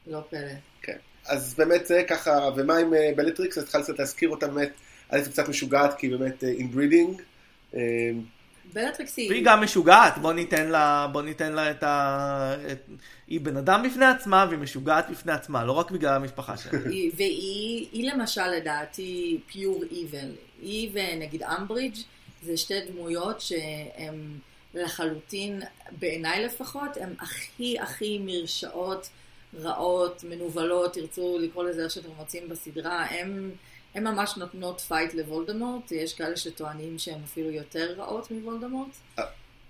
[0.07, 0.41] לא פלא.
[0.83, 0.97] כן.
[1.27, 3.59] אז באמת זה ככה, ומה עם אה, בלטריקס?
[3.59, 4.71] אז התחלתי קצת להזכיר אותה באמת,
[5.09, 7.23] א' קצת משוגעת כי היא באמת inbreeding.
[8.73, 9.31] בלטריקס היא...
[9.31, 12.55] והיא גם משוגעת, בוא ניתן לה, בוא ניתן לה את ה...
[12.73, 12.79] את...
[13.27, 16.79] היא בן אדם בפני עצמה והיא משוגעת בפני עצמה, לא רק בגלל המשפחה שלה.
[16.91, 20.31] היא- והיא היא למשל לדעתי pure evil.
[20.63, 21.97] היא ונגיד אמברידג'
[22.43, 24.15] זה שתי דמויות שהן
[24.75, 25.63] לחלוטין,
[25.99, 29.09] בעיניי לפחות, הן הכי הכי מרשעות,
[29.61, 33.51] רעות, מנוולות, תרצו לקרוא לזה איך שאתם רוצים בסדרה, הן
[33.95, 38.97] הן ממש נותנות פייט לוולדמורט, יש כאלה שטוענים שהן אפילו יותר רעות מוולדמורט.
[39.19, 39.25] אה.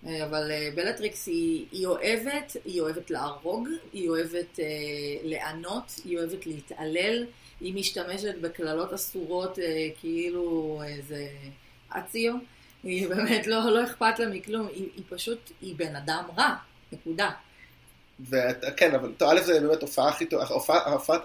[0.07, 4.65] אבל אה, בלטריקס היא, היא אוהבת, היא אוהבת להרוג, היא אוהבת אה,
[5.23, 7.27] לענות, היא אוהבת להתעלל,
[7.61, 11.29] היא משתמשת בקללות אסורות אה, כאילו איזה
[11.89, 12.35] אציו,
[12.83, 16.55] היא באמת לא, לא אכפת לה מכלום, היא, היא פשוט, היא בן אדם רע,
[16.93, 17.31] נקודה.
[18.31, 20.45] וכן, אבל טוב, א' זה באמת הופעה הכי טובה,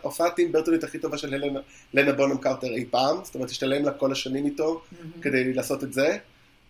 [0.01, 1.59] הופעת טים ברטונית הכי טובה של הלנה-
[1.93, 4.81] לנה בונם קרטר אי פעם, זאת אומרת, השתלם לה כל השנים איתו
[5.21, 6.17] כדי לעשות את זה.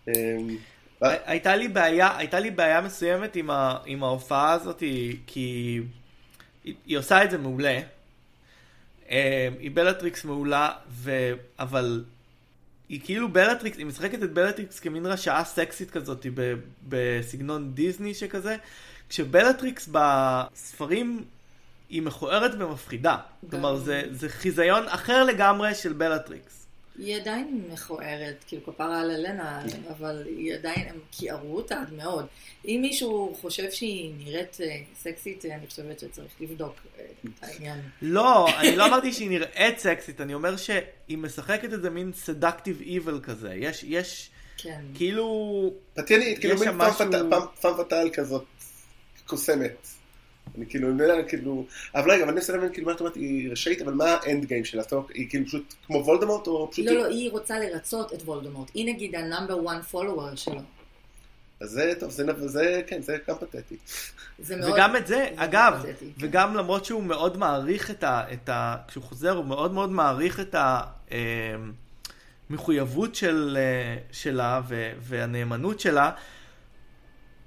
[0.08, 0.12] אמ,
[1.00, 4.82] הייתה לי בעיה, הייתה לי בעיה מסוימת עם, ה, עם ההופעה הזאת,
[5.26, 5.80] כי
[6.64, 7.80] היא, היא עושה את זה מעולה.
[9.10, 12.04] אה, היא בלטריקס מעולה, ו, אבל
[12.88, 16.54] היא כאילו בלטריקס, היא משחקת את בלטריקס כמין רשעה סקסית כזאת, ב,
[16.88, 18.56] בסגנון דיסני שכזה,
[19.08, 21.24] כשבלטריקס בספרים
[21.88, 23.16] היא מכוערת ומפחידה.
[23.50, 26.58] כלומר, זה, זה חיזיון אחר לגמרי של בלטריקס.
[26.98, 32.26] היא עדיין מכוערת, כאילו כפרה על אלנה, אבל היא עדיין, הם כיערו אותה עד מאוד.
[32.64, 37.78] אם מישהו חושב שהיא נראית אה, סקסית, אה, אני חושבת שצריך לבדוק אה, את העניין.
[38.02, 43.20] לא, אני לא אמרתי שהיא נראית סקסית, אני אומר שהיא משחקת איזה מין סדקטיב איבל
[43.22, 43.54] כזה.
[43.54, 44.80] יש, יש, כן.
[44.94, 45.72] כאילו...
[45.94, 47.04] פתיינית, כאילו יש מין משהו-
[47.60, 48.44] פעם פתאל כזאת,
[49.28, 49.88] קוסמת.
[50.56, 53.14] אני כאילו, אני יודע, כאילו, אבל רגע, אבל אני מנסה להבין, כאילו, מה את אומרת,
[53.14, 54.82] היא רשאית, אבל מה האנד גיים שלה?
[54.82, 56.86] זאת אומרת, היא כאילו פשוט כמו וולדמורט, או פשוט...
[56.86, 58.70] לא, לא, היא רוצה לרצות את וולדמורט.
[58.74, 60.60] היא נגיד ה number 1 follower שלו.
[61.60, 63.76] אז זה, טוב, זה, זה, כן, זה גם פתטי.
[64.38, 64.72] זה מאוד...
[64.72, 66.26] וגם את זה, זה אגב, פתטי, כן.
[66.26, 68.22] וגם למרות שהוא מאוד מעריך את ה...
[68.32, 70.54] את ה כשהוא חוזר, הוא מאוד מאוד מעריך את
[72.50, 76.10] המחויבות של, אה, שלה ו, והנאמנות שלה.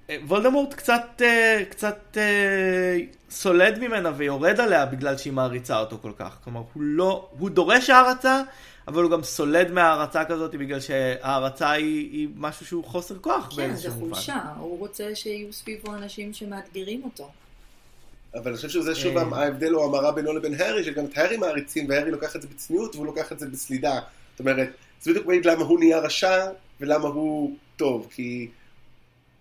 [0.10, 2.98] אה, וולדמורט קצת, אה, קצת אה,
[3.30, 6.38] סולד ממנה ויורד עליה בגלל שהיא מעריצה אותו כל כך.
[6.44, 8.42] כלומר, הוא לא, הוא דורש הערצה,
[8.88, 13.56] אבל הוא גם סולד מהערצה כזאת בגלל שהערצה היא, היא משהו שהוא חוסר כוח כן,
[13.56, 14.14] זה באיזשהו מובן.
[14.14, 14.40] חולשה.
[14.60, 17.30] הוא רוצה שיהיו סביבו אנשים שמאתגרים אותו.
[18.36, 19.24] אבל אני חושב שזה שוב אה.
[19.44, 22.96] ההבדל או המראה בינו לבין הארי, שגם את הארי מעריצים, והארי לוקח את זה בצניעות
[22.96, 24.00] והוא לוקח את זה בסלידה.
[24.32, 24.70] זאת אומרת,
[25.02, 26.48] זה בדיוק מעיד למה הוא נהיה רשע
[26.80, 28.48] ולמה הוא טוב, כי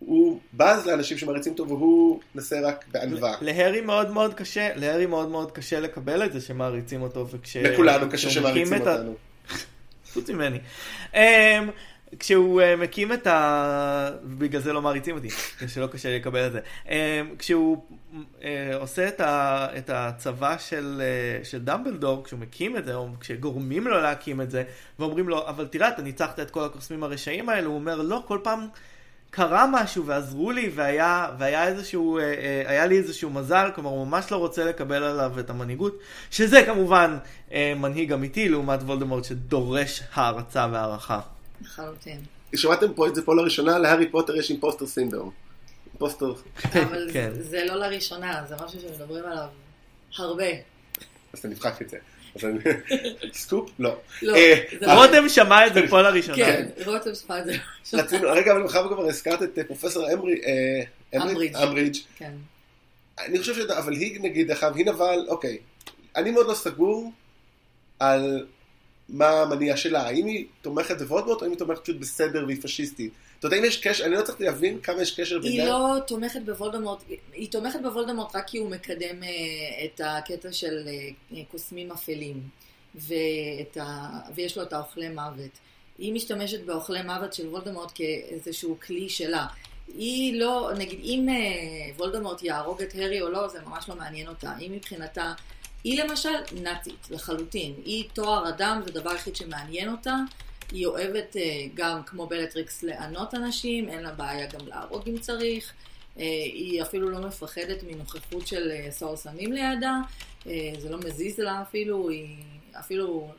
[0.01, 3.35] הוא בז לאנשים שמעריצים אותו והוא מנסה רק בענווה.
[3.41, 7.57] להרי מאוד מאוד קשה, להרי מאוד מאוד קשה לקבל את זה שמעריצים אותו, וכש...
[7.57, 9.15] לכולנו קשה שמעריצים אותנו.
[10.13, 10.59] חוץ ממני.
[11.13, 11.17] Um,
[12.19, 14.11] כשהוא uh, מקים את ה...
[14.25, 15.29] בגלל זה לא מעריצים אותי,
[15.75, 16.61] שלא קשה לי לקבל את זה.
[16.87, 16.91] Um,
[17.39, 18.45] כשהוא uh,
[18.75, 19.67] עושה את, ה...
[19.79, 21.03] את הצבא של,
[21.43, 24.63] uh, של דמבלדור, כשהוא מקים את זה, או כשגורמים לו להקים את זה,
[24.99, 28.39] ואומרים לו, אבל תראה, אתה ניצחת את כל הקוסמים הרשעים האלו, הוא אומר, לא, כל
[28.43, 28.67] פעם
[29.31, 32.25] קרה משהו ועזרו לי, והיה, והיה איזשהו, uh, uh,
[32.71, 35.99] היה לי איזשהו מזל, כלומר, הוא ממש לא רוצה לקבל עליו את המנהיגות,
[36.31, 37.19] שזה כמובן
[37.49, 41.21] אה, מנהיג אמיתי, לעומת וולדמורט שדורש הערצה והערכה.
[41.63, 42.21] לחלוטין.
[42.57, 45.31] שמעתם פה את זה פה לראשונה, להארי פוטר יש impostor syndrome.
[45.93, 46.33] impostor,
[46.65, 47.31] אבל כן.
[47.35, 49.47] זה- זה לא לראשונה, זה משהו שמדברים עליו
[50.19, 50.45] הרבה.
[51.33, 51.97] אז אני אמחק את זה.
[53.33, 53.71] סקופ?
[53.79, 53.97] לא.
[54.23, 56.37] לא, אה, לא- רותם שמע את זה פה לראשונה.
[56.37, 57.57] כן, רותם שמע את זה.
[57.93, 60.13] רצינו, רגע, אבל מאחר וכבר הזכרת את אה, פרופסור אה,
[61.63, 61.97] אמברידג'.
[62.17, 62.33] כן.
[63.19, 63.59] אני חושב ש...
[63.59, 65.59] אבל היא נגיד, אחריו, היא נבל, אוקיי.
[66.17, 67.13] אני מאוד לא סגור
[67.99, 68.47] על
[69.09, 70.03] מה המניע שלה.
[70.03, 73.13] האם היא תומכת בוולדמורט, או האם היא תומכת פשוט בסדר והיא פשיסטית.
[73.41, 75.67] אתה יודע אם יש קשר, אני לא צריך להבין כמה יש קשר היא בין...
[75.67, 80.89] לא תומכת בוולדמורט, היא תומכת בוולדמורט רק כי הוא מקדם אה, את הקטע של
[81.33, 82.41] אה, קוסמים אפלים,
[82.95, 84.09] ואת ה...
[84.35, 85.59] ויש לו את האוכלי מוות.
[85.99, 89.47] היא משתמשת באוכלי מוות של וולדמורט כאיזשהו כלי שלה.
[89.95, 94.29] היא לא, נגיד, אם אה, וולדמורט יהרוג את הארי או לא, זה ממש לא מעניין
[94.29, 94.53] אותה.
[94.59, 95.33] היא מבחינתה,
[95.85, 97.75] היא למשל נאצית לחלוטין.
[97.85, 100.15] היא טוהר הדם, זה הדבר היחיד שמעניין אותה.
[100.73, 105.73] היא אוהבת אה, גם, כמו בלטריקס, לענות אנשים, אין לה בעיה גם להרוג אם צריך.
[106.19, 110.01] אה, היא אפילו לא מפחדת מנוכחות של אה, סוהרסנים לידה,
[110.47, 112.37] אה, זה לא מזיז לה אפילו, היא
[112.79, 113.33] אפילו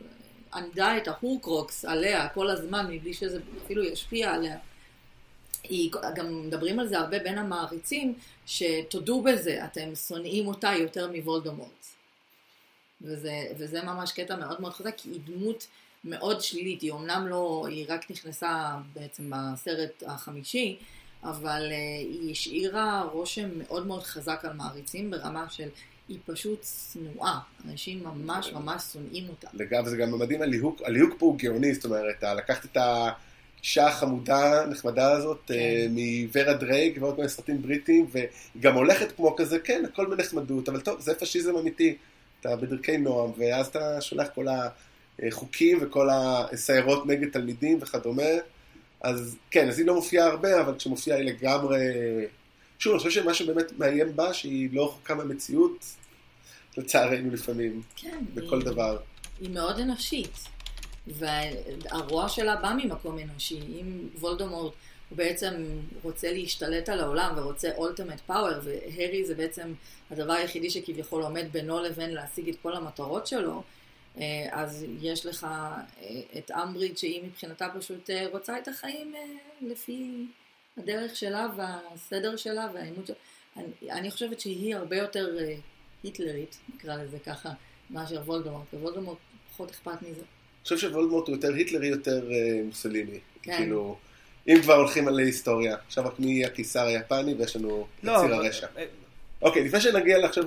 [0.54, 4.56] ענדה את ההורקרוקס עליה כל הזמן, מבלי שזה אפילו ישפיע עליה.
[5.62, 8.14] היא, גם מדברים על זה הרבה בין המעריצים,
[8.46, 11.86] שתודו בזה, אתם שונאים אותה יותר מוולדמורט.
[13.02, 15.66] וזה, וזה ממש קטע מאוד מאוד חזק, כי היא דמות
[16.04, 20.78] מאוד שלילית, היא אומנם לא, היא רק נכנסה בעצם בסרט החמישי,
[21.24, 25.68] אבל uh, היא השאירה רושם מאוד מאוד חזק על מעריצים ברמה של
[26.08, 27.38] היא פשוט שנואה,
[27.68, 29.48] אנשים ממש ממש שונאים אותה.
[29.54, 33.86] לגב, זה גם מדהים, הליהוק, הליהוק פה הוא גאוני, זאת אומרת, ה- לקחת את האישה
[33.86, 35.54] החמודה, הנחמדה הזאת, כן.
[35.54, 38.26] אה, מוורה דרייק ועוד מיני סרטים בריטיים, והיא
[38.60, 41.96] גם הולכת כמו כזה, כן, הכל בנחמדות, אבל טוב, זה פשיזם אמיתי,
[42.40, 44.46] אתה בדרכי נועם, ואז אתה שולח כל
[45.22, 48.22] החוקים וכל הסיירות נגד תלמידים וכדומה,
[49.00, 51.80] אז כן, אז היא לא מופיעה הרבה, אבל כשמופיעה היא לגמרי...
[52.78, 55.84] שוב, אני חושב שמה שבאמת מאיים בה, שהיא לא רחוקה מהמציאות,
[56.76, 58.98] לצערנו לפעמים, כן, בכל היא, דבר.
[59.40, 60.38] היא מאוד אנושית,
[61.06, 63.60] והרוע שלה בא ממקום אנושי.
[63.60, 64.74] אם וולדמורט
[65.08, 65.54] הוא בעצם
[66.02, 69.72] רוצה להשתלט על העולם ורוצה ultimate power, והרי זה בעצם
[70.10, 73.62] הדבר היחידי שכביכול עומד בינו לבין להשיג את כל המטרות שלו, אה,
[74.50, 75.78] אז יש לך אה,
[76.38, 79.20] את אמבריד שהיא מבחינתה פשוט אה, רוצה את החיים אה,
[79.60, 80.26] לפי
[80.76, 83.16] הדרך שלה והסדר שלה והאימות שלה.
[83.56, 85.54] אני, אני חושבת שהיא הרבה יותר אה,
[86.02, 87.50] היטלרית, נקרא לזה ככה,
[87.90, 89.18] מאשר וולדמורט, ווולדמורט
[89.52, 90.20] פחות אכפת מזה.
[90.20, 93.18] אני חושב שוולדמורט הוא יותר היטלרי, יותר אה, מוסליני.
[93.42, 93.56] כן.
[93.56, 93.96] כאילו,
[94.48, 98.32] אם כבר הולכים על היסטוריה, עכשיו רק מי הקיסר היפני ויש לנו לא, ציר אבל-
[98.46, 98.66] הרשע.
[99.42, 100.44] אוקיי, לפני שנגיע עכשיו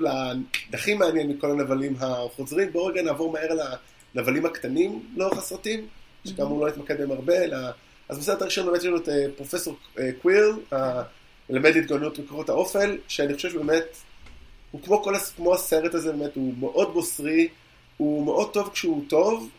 [0.71, 3.59] להכי מעניין מכל הנבלים החוזרים, בואו רגע נעבור מהר על
[4.15, 5.87] הנבלים הקטנים לאורך הסרטים,
[6.25, 7.57] שכאמור לא נתמקד בהם הרבה, אלא...
[8.09, 10.53] אז בסרט הראשון באמת יש לנו את אה, פרופסור אה, קווירל,
[11.49, 13.97] מלמד התגוננות מקורות האופל, שאני חושב שבאמת,
[14.71, 17.47] הוא כמו, כל, כמו הסרט הזה, באמת, הוא מאוד בוסרי,
[17.97, 19.49] הוא מאוד טוב כשהוא טוב,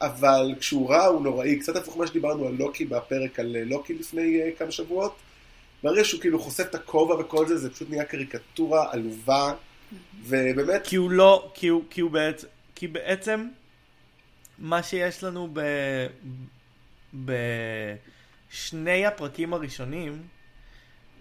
[0.00, 3.94] אבל כשהוא רע הוא נוראי, קצת הפוך ממה שדיברנו על לוקי בפרק על אה, לוקי
[3.94, 5.14] לפני כמה שבועות.
[5.82, 9.52] ברגע שהוא כאילו חושף את הכובע וכל זה, זה פשוט נהיה קריקטורה עלובה,
[10.22, 13.48] ובאמת, כי הוא לא, כי הוא, כי הוא בעצם, כי בעצם
[14.58, 15.60] מה שיש לנו ב...
[17.14, 20.22] בשני הפרקים הראשונים,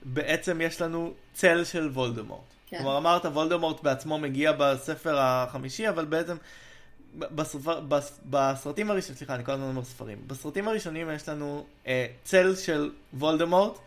[0.04, 2.42] בעצם יש לנו צל של וולדמורט.
[2.68, 2.78] כן.
[2.78, 6.36] כלומר, אמרת, וולדמורט בעצמו מגיע בספר החמישי, אבל בעצם
[7.16, 10.18] בספר, בס, בסרטים הראשונים, סליחה, אני כל הזמן אומר ספרים.
[10.28, 13.78] בסרטים הראשונים יש לנו אה, צל של וולדמורט,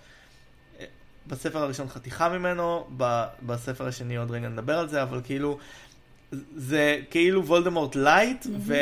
[1.31, 5.59] בספר הראשון חתיכה ממנו, ב, בספר השני עוד רגע נדבר על זה, אבל כאילו,
[6.57, 8.75] זה כאילו וולדמורט lite, ו,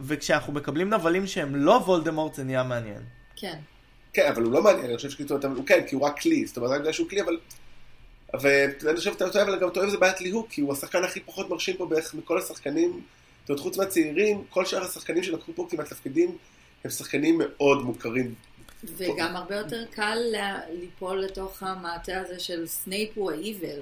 [0.00, 3.02] וכשאנחנו מקבלים נבלים שהם לא וולדמורט זה נהיה מעניין.
[3.36, 3.58] כן.
[4.12, 6.56] כן, אבל הוא לא מעניין, אני חושב שכאילו, הוא כן, כי הוא רק כלי, זאת
[6.56, 7.38] אומרת, רק בגלל שהוא כלי, אבל...
[8.40, 11.20] ואני חושב שאתה טועה, אבל גם אתה אוהב זה בעיית ליהוק, כי הוא השחקן הכי
[11.20, 13.00] פחות מרשים פה בערך מכל השחקנים,
[13.40, 16.36] זאת אומרת, חוץ מהצעירים, כל שאר השחקנים שלקחו פה כמעט תפקידים,
[16.84, 18.34] הם שחקנים מאוד מוכרים.
[18.84, 20.18] וגם הרבה יותר קל
[20.80, 23.78] ליפול לתוך המעטה הזה של סנייפ הוא ה evil,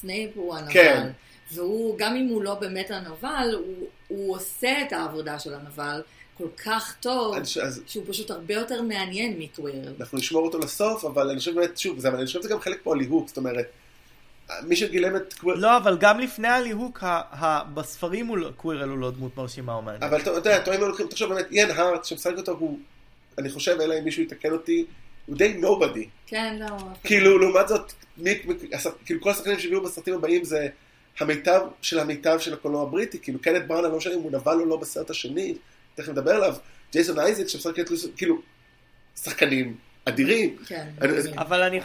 [0.00, 0.72] סנייפ הוא הנבל.
[0.72, 1.10] כן.
[1.52, 6.02] והוא, גם אם הוא לא באמת הנבל, הוא, הוא עושה את העבודה של הנבל
[6.38, 9.92] כל כך טוב, אז- אז שהוא פשוט הרבה יותר מעניין מקווירל.
[10.00, 12.60] אנחנו נשמור אותו לסוף, אבל אני חושב באמת, שוב, זה, אבל אני חושב שזה גם
[12.60, 13.66] חלק פה הליהוק, זאת אומרת,
[14.62, 15.34] מי שגילם את...
[15.44, 19.74] לא, אבל גם לפני הליהוק, ה, ה, בספרים הוא לא- קווירל הוא לא דמות מרשימה
[19.74, 20.02] או מעניינת.
[20.04, 22.78] אבל אתה אתה יודע, אתה רואה אם לוקחים, תחשוב באמת, איין הארט, שמשחק אותו, הוא,
[23.38, 24.84] אני חושב, אלא אם מישהו יתקן אותי,
[25.26, 26.08] הוא די נובדי.
[26.26, 26.76] כן, לא.
[27.04, 27.92] כאילו, לעומת זאת,
[28.72, 30.68] הס- כאילו כל השחקנים שהביאו בסרטים הבאים זה
[31.20, 34.66] המיטב של המיטב של הקולנוע הבריטי, כאילו קנט בראונה, לא משנה אם הוא נבל או
[34.66, 35.54] לא בסרט השני,
[35.94, 36.54] תכף נדבר עליו,
[36.92, 38.38] ג'ייסון אייזק שמשחק את לוסון, כאילו,
[39.22, 40.56] שחקנים אדירים.
[40.66, 40.86] כן.
[41.00, 41.80] אני- אבל אני,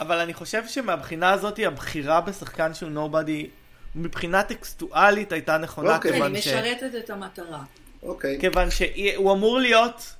[0.00, 3.46] אבל אני חושב שמהבחינה הזאת הבחירה בשחקן שהוא נובדי
[3.94, 6.10] מבחינה טקסטואלית הייתה נכונה אוקיי.
[6.10, 6.48] כן, כיוון, היא ש...
[6.48, 7.62] משרתת את המטרה.
[8.02, 8.38] אוקיי.
[8.40, 10.14] כיוון שהוא אמור להיות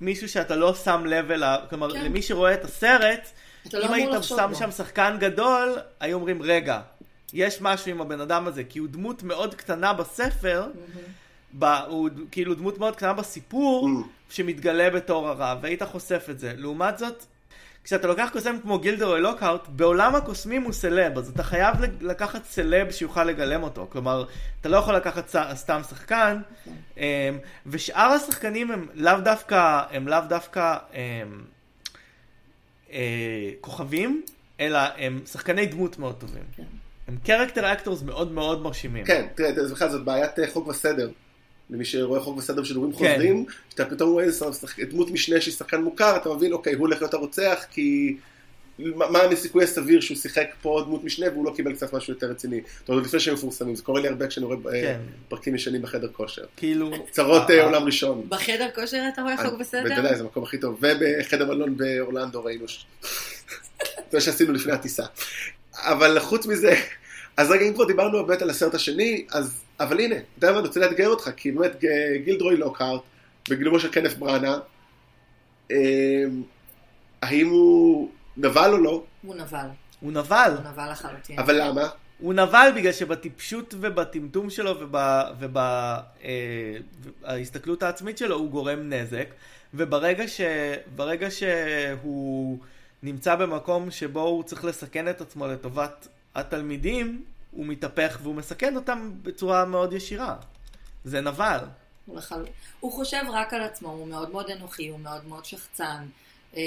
[0.00, 2.04] מישהו שאתה לא שם לב אליו, כלומר כן.
[2.04, 3.28] למי שרואה את הסרט,
[3.72, 4.54] לא אם אמור היית שם בו.
[4.54, 6.80] שם שחקן גדול, היו אומרים רגע,
[7.32, 10.66] יש משהו עם הבן אדם הזה, כי הוא דמות מאוד קטנה בספר,
[11.58, 14.06] ב, הוא כאילו דמות מאוד קטנה בסיפור, Mm.
[14.30, 16.52] שמתגלה בתור הרע, והיית חושף את זה.
[16.56, 17.24] לעומת זאת,
[17.88, 22.90] כשאתה לוקח קוסם כמו גילדרוי לוקהארט, בעולם הקוסמים הוא סלב, אז אתה חייב לקחת סלב
[22.90, 23.86] שיוכל לגלם אותו.
[23.90, 24.24] כלומר,
[24.60, 26.40] אתה לא יכול לקחת סתם שחקן,
[26.96, 27.02] אמ,
[27.66, 30.98] ושאר השחקנים הם לאו דווקא, הם לאו דווקא אמ,
[32.92, 34.22] אה, כוכבים,
[34.60, 36.44] אלא הם שחקני דמות מאוד טובים.
[36.56, 36.62] כן.
[37.08, 39.04] הם character actors מאוד מאוד מרשימים.
[39.04, 41.10] כן, תראה, בכלל זאת בעיית אה, חוק וסדר.
[41.70, 42.96] למי שרואה חוק וסדר בשידורים כן.
[42.96, 44.44] חוזרים, שאתה פתאום רואה איזה
[44.90, 48.16] דמות משנה שהיא שחקן מוכר, אתה מבין, אוקיי, הוא הולך להיות הרוצח, כי...
[48.94, 52.60] מה הסיכוי הסביר שהוא שיחק פה דמות משנה והוא לא קיבל קצת משהו יותר רציני.
[52.80, 55.00] זאת אומרת, לפני שהם מפורסמים, זה קורה לי הרבה כשאני רואה אה, כן.
[55.28, 56.44] פרקים ישנים בחדר כושר.
[56.56, 56.90] כאילו...
[57.10, 58.24] צרות אה, אה, עולם ראשון.
[58.28, 59.82] בחדר כושר אתה רואה חוק וסדר?
[59.82, 60.80] בוודאי, זה המקום הכי טוב.
[60.82, 62.86] ובחדר מלון באורלנדו ראינו ש...
[64.12, 65.04] זה שעשינו לפני הטיסה.
[65.74, 66.74] אבל חוץ מזה,
[67.38, 70.58] אז רגע, אם כבר דיברנו באמת על הסרט השני, אז, אבל הנה, אתה יודע מה,
[70.58, 73.02] אני רוצה לאתגר אותך, כי באמת ג- גילדרוי לוקהארט,
[73.50, 74.58] בגילומו של קנף בראנה,
[75.70, 75.76] אה,
[77.22, 79.04] האם הוא נבל או לא?
[79.22, 79.66] הוא נבל.
[80.00, 80.52] הוא נבל.
[80.56, 81.38] הוא נבל לחלוטין.
[81.38, 81.88] אבל למה?
[82.18, 84.74] הוא נבל בגלל שבטיפשות ובטמטום שלו
[87.22, 89.26] ובהסתכלות העצמית שלו הוא גורם נזק
[89.74, 90.40] וברגע ש...
[90.96, 92.58] ברגע שהוא
[93.02, 99.10] נמצא במקום שבו הוא צריך לסכן את עצמו לטובת התלמידים הוא מתהפך והוא מסכן אותם
[99.22, 100.36] בצורה מאוד ישירה.
[101.04, 101.58] זה נבל.
[102.14, 102.44] לחל...
[102.80, 106.06] הוא חושב רק על עצמו, הוא מאוד מאוד אנוכי, הוא מאוד מאוד שחצן.
[106.56, 106.62] אה,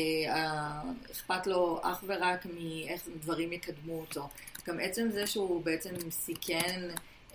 [1.11, 4.29] אכפת לו אך ורק מאיך דברים יקדמו אותו.
[4.67, 6.81] גם עצם זה שהוא בעצם סיכן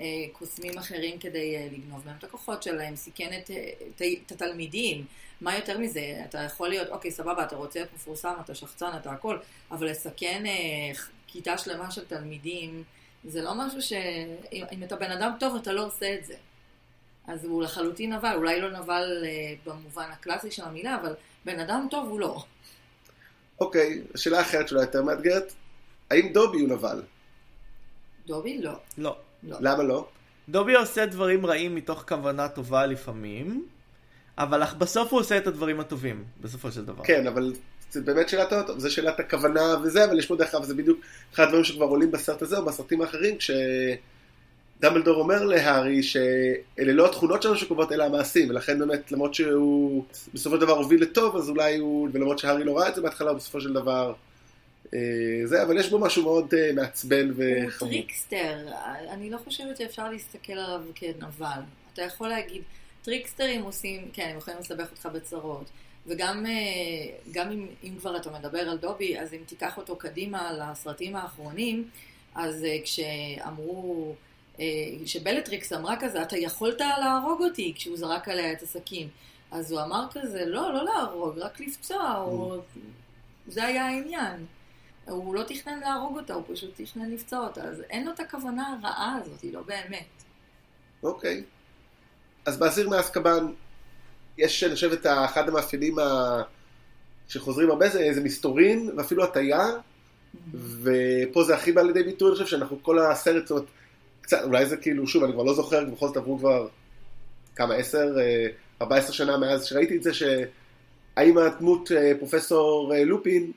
[0.00, 4.32] אה, קוסמים אחרים כדי אה, לגנוב מהם את הכוחות שלהם, סיכן את, אה, את, את
[4.32, 5.04] התלמידים.
[5.40, 6.22] מה יותר מזה?
[6.24, 9.38] אתה יכול להיות, אוקיי, סבבה, אתה רוצה להיות מפורסם, אתה שחצן, אתה הכל,
[9.70, 10.94] אבל לסכן אה,
[11.36, 12.82] כיתה שלמה של תלמידים,
[13.24, 13.92] זה לא משהו ש...
[14.52, 16.34] אם, אתה בן אדם טוב, אתה לא עושה את זה.
[17.26, 21.14] אז הוא לחלוטין נבל, אולי לא נבל אה, במובן הקלאסי של המילה, אבל
[21.44, 22.44] בן אדם טוב הוא לא.
[23.60, 25.52] אוקיי, שאלה אחרת שאולי יותר מאתגרת,
[26.10, 27.02] האם דובי הוא נבל?
[28.26, 28.72] דובי לא.
[28.98, 29.16] לא.
[29.42, 29.56] לא.
[29.60, 30.08] למה לא?
[30.48, 33.66] דובי עושה דברים רעים מתוך כוונה טובה לפעמים,
[34.38, 37.04] אבל בסוף הוא עושה את הדברים הטובים, בסופו של דבר.
[37.04, 37.52] כן, אבל
[37.96, 41.00] זה באמת שאלת האוטו, זה שאלת הכוונה וזה, אבל יש פה דרך אגב, זה בדיוק
[41.34, 47.42] אחד הדברים שכבר עולים בסרט הזה או בסרטים האחרים, כשדמבלדור אומר להארי שאלה לא התכונות
[47.42, 51.76] שלנו שקובעות אלא המעשים, ולכן באמת למרות שהוא בסופו של דבר הוביל לטוב, אז אולי
[51.76, 54.14] הוא, ולמרות שהארי לא ראה את זה בהתחלה, בסופו של דבר
[54.94, 55.00] אה,
[55.44, 57.92] זה, אבל יש בו משהו מאוד אה, מעצבן הוא וחמור.
[57.92, 58.56] trickster,
[59.10, 61.60] אני לא חושבת שאפשר להסתכל עליו כנבל.
[61.92, 62.62] אתה יכול להגיד,
[63.02, 65.70] טריקסטרים עושים, כן, הם יכולים לסבך אותך בצרות.
[66.06, 66.52] וגם אה,
[67.32, 71.90] גם אם, אם כבר אתה מדבר על דובי, אז אם תיקח אותו קדימה לסרטים האחרונים,
[72.34, 74.14] אז אה, כשאמרו,
[74.60, 74.64] אה,
[75.04, 79.08] כשבלטריקס אמרה כזה, אתה יכולת להרוג אותי כשהוא זרק עליה את הסכין.
[79.50, 82.60] אז הוא אמר כזה, לא, לא להרוג, רק לפצוע, או...
[83.48, 84.46] זה היה העניין.
[85.04, 88.78] הוא לא תכנן להרוג אותה, הוא פשוט תכנן לפצוע אותה, אז אין לו את הכוונה
[88.82, 90.06] הרעה הזאת, היא לא באמת.
[91.02, 91.44] אוקיי.
[92.46, 93.46] אז באסיר מאסקבן,
[94.38, 96.42] יש, אני חושב, את אחד המאפיינים ה...
[97.28, 99.66] שחוזרים הרבה, זה איזה מסתורין, ואפילו הטיה,
[100.82, 103.64] ופה זה הכי בא לידי ביטוי, אני חושב שאנחנו כל הסרט, זאת אומרת,
[104.20, 106.68] קצת, אולי זה כאילו, שוב, אני כבר לא זוכר, בכל זאת עברו כבר
[107.56, 108.46] כמה, עשר, אה,
[108.82, 113.52] ארבע עשר שנה מאז שראיתי את זה, שהאם הדמות אה, פרופסור אה, לופין,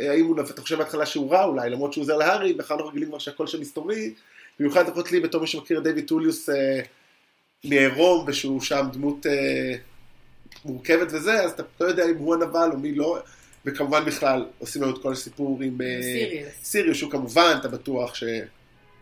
[0.00, 3.08] האם הוא, אתה חושב בהתחלה שהוא רע אולי, למרות שהוא עוזר להארי, בכלל אנחנו רגילים
[3.08, 4.14] כבר שהכל שם מסתורי,
[4.60, 6.48] במיוחד לפחות לי, בתור מי שמכיר את דיוויד טוליוס
[7.64, 9.26] מעירום, ושהוא שם דמות
[10.64, 13.18] מורכבת וזה, אז אתה לא יודע אם הוא הנבל או מי לא,
[13.64, 16.52] וכמובן בכלל, עושים לנו את כל הסיפור עם אה, סיריוס.
[16.62, 18.36] סיריוס, שהוא כמובן, אתה בטוח שהוא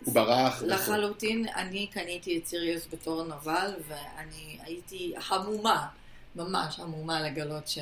[0.07, 0.63] ברח.
[0.63, 5.87] לחלוטין, אני קניתי את סיריוס בתור נבל, ואני הייתי המומה,
[6.37, 7.79] ממש המומה לגלות ש...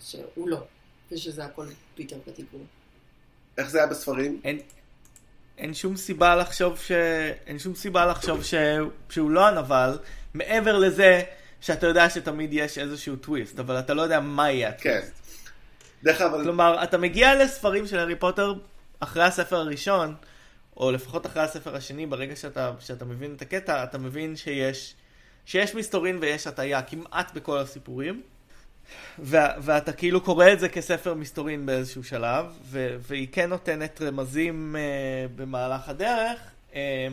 [0.00, 0.64] שהוא לא,
[1.12, 2.60] ושזה הכל פיטר פטיגרו.
[3.58, 4.40] איך זה היה בספרים?
[4.44, 4.58] אין,
[5.58, 6.92] אין שום סיבה לחשוב ש...
[7.46, 8.54] אין שום סיבה לחשוב ש...
[9.10, 9.98] שהוא לא הנבל,
[10.34, 11.22] מעבר לזה
[11.60, 14.90] שאתה יודע שתמיד יש איזשהו טוויסט, אבל אתה לא יודע מה יהיה כן.
[14.90, 15.20] הטוויסט.
[16.02, 18.54] דרך אגב, כלומר, אתה מגיע לספרים של הארי פוטר
[19.00, 20.14] אחרי הספר הראשון,
[20.76, 24.94] או לפחות אחרי הספר השני, ברגע שאתה, שאתה מבין את הקטע, אתה מבין שיש,
[25.44, 28.22] שיש מסתורין ויש הטעיה כמעט בכל הסיפורים.
[29.18, 34.76] וה, ואתה כאילו קורא את זה כספר מסתורין באיזשהו שלב, ו, והיא כן נותנת רמזים
[34.76, 36.38] אה, במהלך הדרך,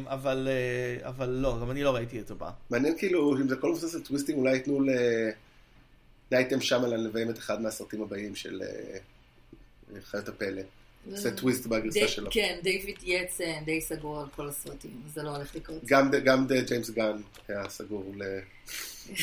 [0.05, 2.49] אבל, אה, אבל לא, גם אני לא ראיתי את זה בה.
[2.69, 4.89] מעניין כאילו, אם זה הכל מבוסס על טוויסטים, אולי ייתנו ל...
[6.29, 8.97] דייטם שמלן לביים את אחד מהסרטים הבאים של אה,
[10.01, 10.61] חיות הפלא.
[11.11, 12.31] עושה טוויסט בגרסה שלו.
[12.31, 15.85] כן, דיוויד יץ אה, די סגור על כל הסרטים, זה לא הולך לקרות.
[15.85, 18.23] גם ג'יימס גן היה סגור ל...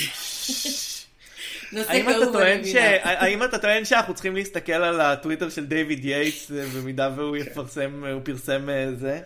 [3.03, 8.21] האם אתה, טוען שאנחנו צריכים להסתכל על הטוויטר של דיוויד יייטס במידה והוא יפרסם, הוא
[8.25, 9.21] פרסם זה?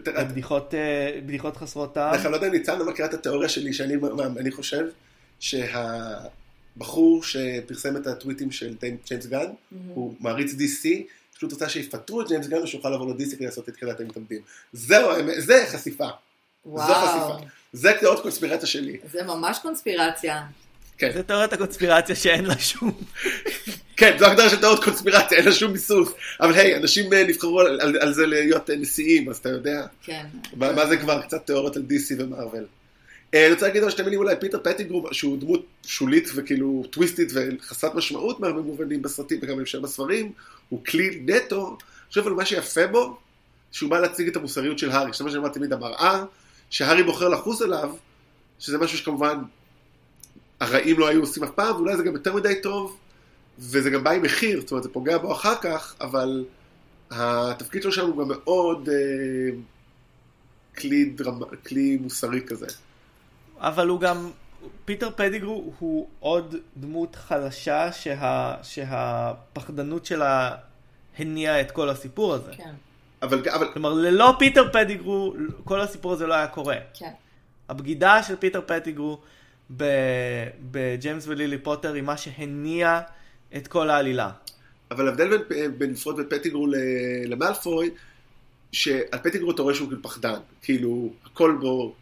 [0.00, 2.14] בדיחות, אה, בדיחות חסרות טעם?
[2.14, 4.84] אני לא יודע אם ניצן לא מכירה את התיאוריה שלי, שאני חושב
[5.40, 8.74] שהבחור שפרסם את הטוויטים של
[9.06, 9.46] ג'יימס גן,
[9.94, 10.88] הוא מעריץ DC,
[11.36, 14.40] פשוט רוצה שיפטרו את ג'יימס גן ושיוכל לעבור ל-DC כדי לעשות את יחידת המתאבדים.
[14.72, 16.08] זהו, האמת, זה חשיפה.
[16.64, 17.46] זו וואו, חשיפה.
[17.72, 18.98] זה תיאוריות קונספירציה שלי.
[19.12, 20.42] זה ממש קונספירציה.
[20.98, 21.12] כן.
[21.14, 22.92] זה תיאוריית הקונספירציה שאין לה שום...
[23.96, 26.12] כן, זו הגדרה של תיאוריות קונספירציה, אין לה שום ביסוס.
[26.40, 29.86] אבל היי, אנשים אה, נבחרו על, על, על זה להיות אה, נשיאים, אז אתה יודע.
[30.02, 30.26] כן.
[30.56, 32.64] מה, מה זה כבר קצת תיאוריות על DC ומרוויל.
[33.34, 37.32] אה, אני רוצה להגיד עוד שתי מילים אולי, פיטר פטיגרו, שהוא דמות שולית וכאילו טוויסטית
[37.34, 40.32] וחסרת משמעות מהרבה מובנים בסרטים וגם בהמשך בספרים,
[40.68, 41.66] הוא כלי נטו.
[41.68, 43.16] אני חושב על מה שיפה בו,
[43.72, 46.24] שהוא בא להציג את המוסריות של הארי, שזה מה שאני תמיד המראה,
[46.70, 47.94] שהארי בוחר לחוס עליו,
[48.58, 49.38] שזה משהו שכמובן
[50.60, 52.96] הרעים לא היו עושים אף פעם, ואולי זה גם יותר מדי טוב,
[53.58, 56.44] וזה גם בא עם מחיר, זאת אומרת זה פוגע בו אחר כך, אבל
[57.10, 59.56] התפקיד שלו שם הוא גם מאוד אה,
[60.78, 61.40] כלי, דרמ...
[61.66, 62.66] כלי מוסרי כזה.
[63.58, 64.30] אבל הוא גם...
[64.84, 68.54] פיטר פדיגרו הוא עוד דמות חלשה שה...
[68.62, 70.54] שהפחדנות שלה
[71.18, 72.52] הניעה את כל הסיפור הזה.
[72.56, 72.74] כן,
[73.22, 75.34] אבל, אבל כלומר, ללא פיטר פטיגרו,
[75.64, 76.76] כל הסיפור הזה לא היה קורה.
[76.94, 77.10] כן.
[77.68, 79.20] הבגידה של פיטר פטיגרו
[79.76, 83.00] ב- בג'יימס ולילי פוטר היא מה שהניע
[83.56, 84.30] את כל העלילה.
[84.90, 86.74] אבל ההבדל בין, בין לפרוט בין פטיגרו ל-
[87.26, 87.90] למאלפוי,
[88.72, 91.94] שעל פטיגרו אתה רואה שהוא כאילו פחדן, כאילו הכל בו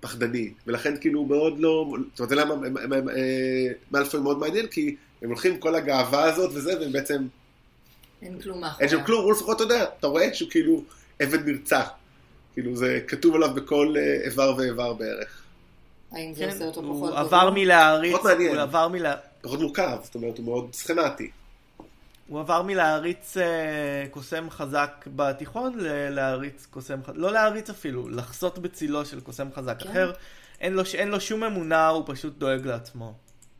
[0.00, 2.54] פחדני, ולכן כאילו הוא מאוד לא, זאת אומרת זה למה
[3.16, 7.26] אה, מאלפוי מאוד מעניין, כי הם הולכים עם כל הגאווה הזאת וזה, והם בעצם,
[8.22, 8.82] אין כלום מאחורי.
[8.82, 10.82] אין שם כלום, הוא לפחות אתה יודע, אתה רואה שהוא כאילו
[11.18, 11.88] עבד נרצח,
[12.54, 15.42] כאילו זה כתוב עליו בכל אה, איבר ואיבר בערך.
[16.12, 17.18] האם זה כן, עושה אותו פחות הוא?
[17.18, 18.14] עבר מלהעריץ.
[18.14, 19.14] הוא עבר מלה...
[19.44, 21.30] פחות מורכב, זאת אומרת הוא מאוד סכמטי.
[22.28, 29.06] הוא עבר מלהעריץ אה, קוסם חזק בתיכון ללהעריץ קוסם חזק, לא להעריץ אפילו, לחסות בצילו
[29.06, 29.90] של קוסם חזק כן.
[29.90, 30.12] אחר.
[30.60, 33.12] אין לו, אין לו שום אמונה, הוא פשוט דואג לעצמו.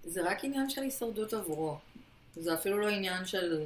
[0.05, 1.79] זה רק עניין של הישרדות עבורו.
[2.37, 3.61] זה אפילו לא עניין של...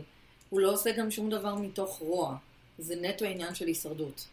[0.51, 2.37] הוא לא עושה גם שום דבר מתוך רוע.
[2.79, 4.27] זה נטו עניין של הישרדות.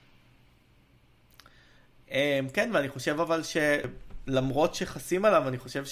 [2.12, 5.86] אה, כן, ואני חושב אבל שלמרות שחסים עליו, אני חושב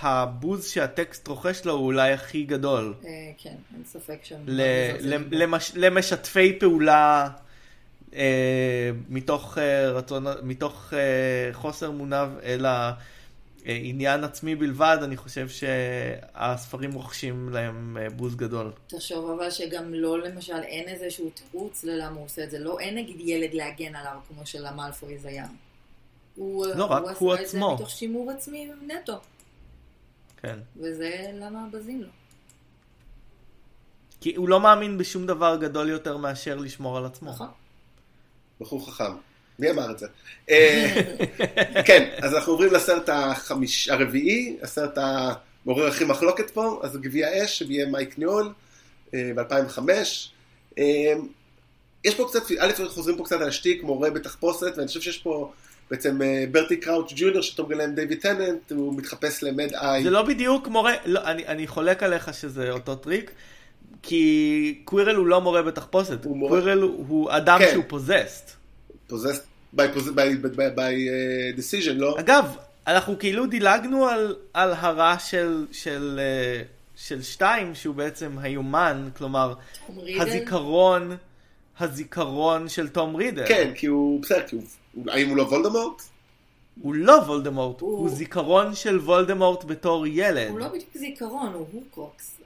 [0.00, 2.94] שהבוז שהטקסט רוכש לו הוא אולי הכי גדול.
[3.04, 4.18] אה, כן, אין ספק.
[5.30, 7.28] למש- למשתפי פעולה
[8.14, 10.92] אה, מתוך, אה, רצון, מתוך
[11.52, 12.68] חוסר מונב אלא
[13.64, 18.72] עניין עצמי בלבד, אני חושב שהספרים רוכשים להם בוז גדול.
[18.86, 22.58] תחשוב אבל שגם לא, למשל, אין איזשהו תירוץ ללמה הוא עושה את זה.
[22.58, 25.46] לא, אין נגיד ילד להגן עליו כמו שלמלפויז היה.
[26.36, 27.48] הוא, לא, רק הוא עשה את.
[27.48, 29.20] זה מתוך שימור עצמי נטו.
[30.42, 30.58] כן.
[30.76, 32.08] וזה למה בזים לו.
[34.20, 37.30] כי הוא לא מאמין בשום דבר גדול יותר מאשר לשמור על עצמו.
[37.30, 37.48] נכון?
[38.60, 39.12] בחור חכם.
[39.58, 40.06] מי אמר את זה?
[40.50, 41.02] אה,
[41.86, 47.58] כן, אז אנחנו עוברים לסרט החמיש, הרביעי, הסרט המעורר הכי מחלוקת פה, אז גביע אש,
[47.58, 48.52] שיהיה מייק ניול
[49.12, 49.78] ב-2005.
[50.78, 51.12] אה,
[52.04, 55.52] יש פה קצת, א', חוזרים פה קצת על השטיק, מורה בתחפושת, ואני חושב שיש פה
[55.90, 60.02] בעצם אה, ברטי קראוץ' ג'וניור, שאתה מגלה עם דיוויד טננט, הוא מתחפש למד איי.
[60.02, 63.30] זה לא בדיוק מורה, לא, אני, אני חולק עליך שזה אותו טריק,
[64.02, 67.68] כי קווירל הוא לא מורה בתחפושת, הוא מורה- קווירל הוא הוא אדם כן.
[67.72, 68.50] שהוא possessed.
[69.06, 69.44] possessed,
[69.76, 69.82] by, by,
[70.16, 72.16] by, by, by uh, decision, לא?
[72.20, 76.62] אגב, אנחנו כאילו דילגנו על, על הרע של, של, אה,
[76.96, 79.54] של שתיים, שהוא בעצם היומן, כלומר?
[80.20, 81.16] הזיכרון,
[81.80, 83.44] הזיכרון של תום רידל.
[83.48, 84.64] כן, כי הוא, בסדר, כי הוא-
[85.08, 86.02] האם הוא לא וולדמורט?
[86.82, 90.50] הוא לא וולדמורט, הוא, הוא- הוא זיכרון של וולדמורט בתור ילד.
[90.50, 92.40] הוא לא בדיוק זיכרון, הוא הורקרוקס.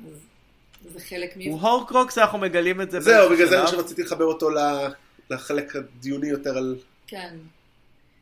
[0.86, 1.40] אז זה חלק מ...
[1.50, 3.66] הוא הורקרוקס, אנחנו מגלים את זה זהו, בגלל זה אני.
[3.66, 4.88] חושב רציתי לחבר אותו ל-
[5.30, 6.76] לחלק הדיוני יותר על...
[7.06, 7.36] כן.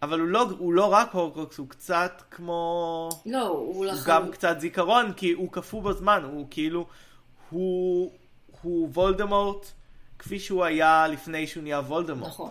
[0.03, 3.09] אבל הוא לא, הוא לא רק הורקרוקס, הוא קצת כמו...
[3.27, 4.05] לא, הוא הוא לחלוטין...
[4.15, 6.87] גם קצת זיכרון, כי הוא קפוא בזמן, הוא כאילו...
[7.51, 8.13] הוא,
[8.63, 9.67] הוא וולדמורט
[10.19, 12.31] כפי שהוא היה לפני שהוא נהיה וולדמורט.
[12.31, 12.51] נכון.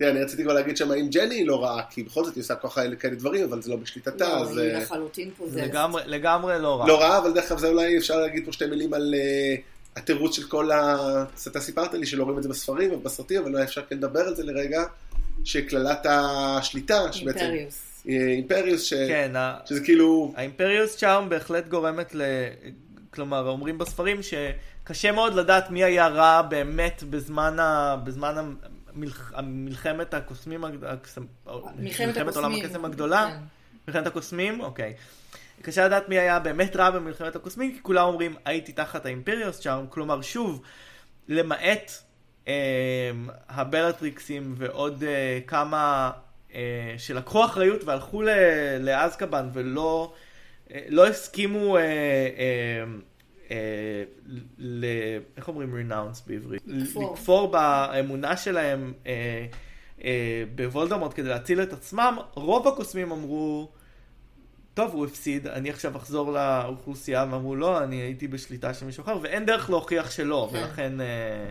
[0.00, 2.42] תראה, אני רציתי כבר להגיד שם האם ג'ני היא לא רעה, כי בכל זאת היא
[2.42, 4.56] עושה ככה כאלה דברים, אבל זה לא בשליטתה, לא, אז...
[4.56, 5.56] היא אה, לחלוטין פוזסט.
[5.58, 6.86] לגמרי, לגמרי לא רע.
[6.86, 9.54] לא רעה, אבל דרך אגב זה אולי אפשר להגיד פה שתי מילים על אה,
[9.96, 10.96] התירוץ של כל ה...
[11.46, 14.34] אתה סיפרת לי שלא רואים את זה בספרים ובסרטים, אבל אולי אפשר כן לדבר על
[14.34, 14.84] זה לרגע,
[15.44, 17.38] שקללת השליטה, שבעצם...
[17.38, 18.02] אימפריוס.
[18.08, 18.94] אה, אימפריוס, ש...
[18.94, 20.32] כן, ה- שזה כאילו...
[20.36, 22.22] האימפריוס צ'ארם בהחלט גורמת ל...
[23.10, 27.96] כלומר, אומרים בספרים שקשה מאוד לדעת מי היה רע באמת בזמן, ה...
[28.04, 28.79] בזמן המלח...
[28.94, 30.64] מלחמת הקוסמים.
[31.78, 32.52] מלחמת עולם.
[32.54, 33.30] הקסם הגדולה.
[33.30, 33.40] כן.
[33.88, 34.60] מלחמת הקוסמים?
[34.60, 34.94] אוקיי.
[35.62, 39.86] קשה לדעת מי היה באמת רע במלחמת הקוסמים, כי כולם אומרים הייתי תחת האימפריוס צ'ארם,
[39.88, 40.62] כלומר שוב,
[41.28, 41.92] למעט
[42.48, 43.10] אה,
[43.48, 46.10] הבלטריקסים ועוד אה, כמה
[46.54, 48.22] אה, שלקחו אחריות והלכו
[48.80, 50.12] לאזקבן ולא
[50.74, 52.84] אה, לא הסכימו, אה, אה,
[54.58, 54.84] ל...
[55.36, 56.62] איך אומרים רינאונס בעברית?
[56.66, 57.12] לכפור.
[57.12, 59.46] לכפור באמונה שלהם אה,
[60.04, 63.68] אה, בוולדמורט כדי להציל את עצמם, רוב הקוסמים אמרו,
[64.74, 69.18] טוב, הוא הפסיד, אני עכשיו אחזור לאוכלוסייה, ואמרו, לא, אני הייתי בשליטה של מישהו אחר,
[69.22, 70.58] ואין דרך להוכיח שלא, כן.
[70.58, 71.50] ולכן אה,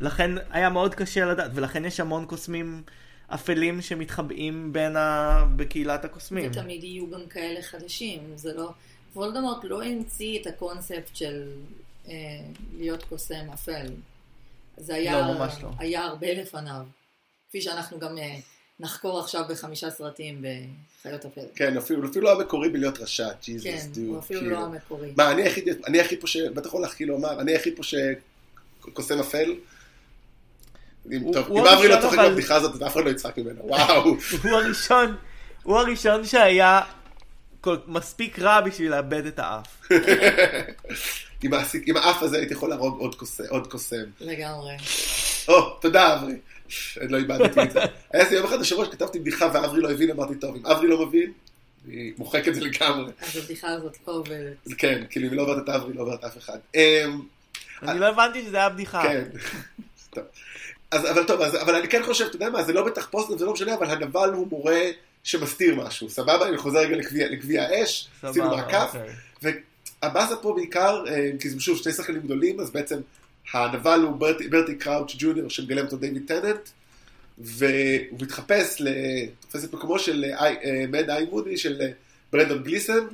[0.00, 2.82] לכן היה מאוד קשה לדעת, ולכן יש המון קוסמים
[3.28, 5.44] אפלים שמתחבאים בין ה...
[5.56, 6.50] בקהילת הקוסמים.
[6.50, 8.70] ותמיד יהיו גם כאלה חדשים, זה לא...
[9.16, 11.48] וולדמורט לא המציא את הקונספט של
[12.08, 12.12] אה,
[12.78, 13.86] להיות קוסם אפל.
[14.76, 15.68] זה היה, לא, ממש לא.
[15.78, 16.82] היה הרבה לפניו.
[17.48, 18.36] כפי שאנחנו גם אה,
[18.80, 20.44] נחקור עכשיו בחמישה סרטים
[21.00, 21.44] בחיות הפלא.
[21.54, 24.06] כן, אפילו אפילו לא המקורי בלהיות רשע, ג'יזוס, כן, דוד.
[24.06, 24.54] הוא אפילו כאילו.
[24.54, 25.12] לא המקורי.
[25.16, 26.36] מה, אני היחיד, אני היחיד פה ש...
[26.36, 29.54] בטח הולך כאילו אמר, אני היחיד פה שקוסם אפל.
[31.12, 31.30] אם-
[31.72, 34.04] אברי לא צוחק בבדיחה הזאת, אז אף אחד לא יצחק ממנו, וואו.
[34.42, 35.16] הוא הראשון,
[35.62, 36.80] הוא הראשון שהיה
[37.66, 39.88] כל, מספיק רע בשביל לאבד את האף.
[41.42, 44.04] עם האסיק- עם האף הזה הייתי יכול להרוג עוד קוסם- עוד קוסם.
[44.20, 44.72] לגמרי.
[45.48, 46.32] או, תודה אברי.
[47.00, 47.80] עוד לא איבדתי את זה.
[48.12, 51.06] היה איזה יום אחד השבוע שכתבתי בדיחה ואברי לא הבין, אמרתי, טוב, אם אברי לא
[51.06, 51.32] מבין,
[51.88, 53.12] אני מוחק את זה לגמרי.
[53.22, 54.56] אז הבדיחה הזאת לא עובדת.
[54.78, 56.58] כן, כאילו, אם היא לא עוברת את אברי, לא עוברת אף אחד.
[56.74, 57.20] אמ,
[57.82, 59.02] אני לא הבנתי שזה היה בדיחה.
[59.02, 59.24] כן.
[60.10, 60.24] טוב.
[60.90, 63.44] אז, אבל טוב, אז, אבל אני כן חושב, אתה יודע מה, זה לא בתחפושת, זה
[63.44, 64.80] לא משנה, אבל הנבל הוא מורה
[65.26, 66.48] שמסתיר משהו, סבבה?
[66.48, 68.94] אני חוזר רגע לגביע- לגביע האש, סבבה, עשינו מעקף,
[69.42, 69.54] אוקיי.
[70.02, 73.00] והבאסה פה בעיקר, אה, כי זה שוב שני שחקנים גדולים, אז בעצם
[73.52, 76.68] הנבל הוא ברטי, ברטי קראוץ' ג'וניור שמגלם אותו דיוויד טננט,
[77.38, 77.70] והוא
[78.20, 78.88] מתחפש, ל-
[79.40, 81.82] תופס את מקומו של אה, אה, מד איי מודי, של
[82.32, 83.06] ברנדון גליסן,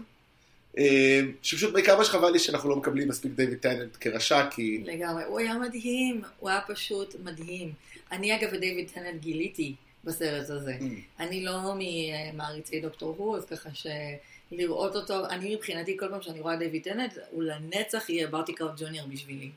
[0.78, 4.82] אה, שפשוט בעיקר מה שחבל לי שאנחנו לא מקבלים מספיק דיוויד טננט כרשע, כי...
[4.86, 5.24] לגמרי.
[5.24, 7.72] הוא היה מדהים, הוא היה פשוט מדהים.
[8.12, 9.74] אני אגב את דיוויד טננט גיליתי
[10.04, 10.76] בסרט הזה.
[10.80, 11.20] Mm.
[11.20, 16.56] אני לא ממעריצי דוקטור הו, אז ככה שלראות אותו, אני מבחינתי כל פעם שאני רואה
[16.56, 19.50] דיוויד טננט, הוא לנצח יהיה ברטי קראוץ' ג'וניור בשבילי.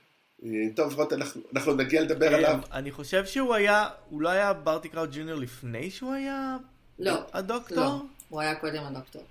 [0.44, 2.60] אה, טוב, לפחות אנחנו, אנחנו נגיע לדבר עליו.
[2.72, 6.58] אני חושב שהוא היה, הוא לא היה ברטי קראוט ג'וניור לפני שהוא היה
[7.00, 7.78] לא, הדוקטור?
[7.78, 8.02] לא.
[8.30, 9.24] הוא היה קודם הדוקטור.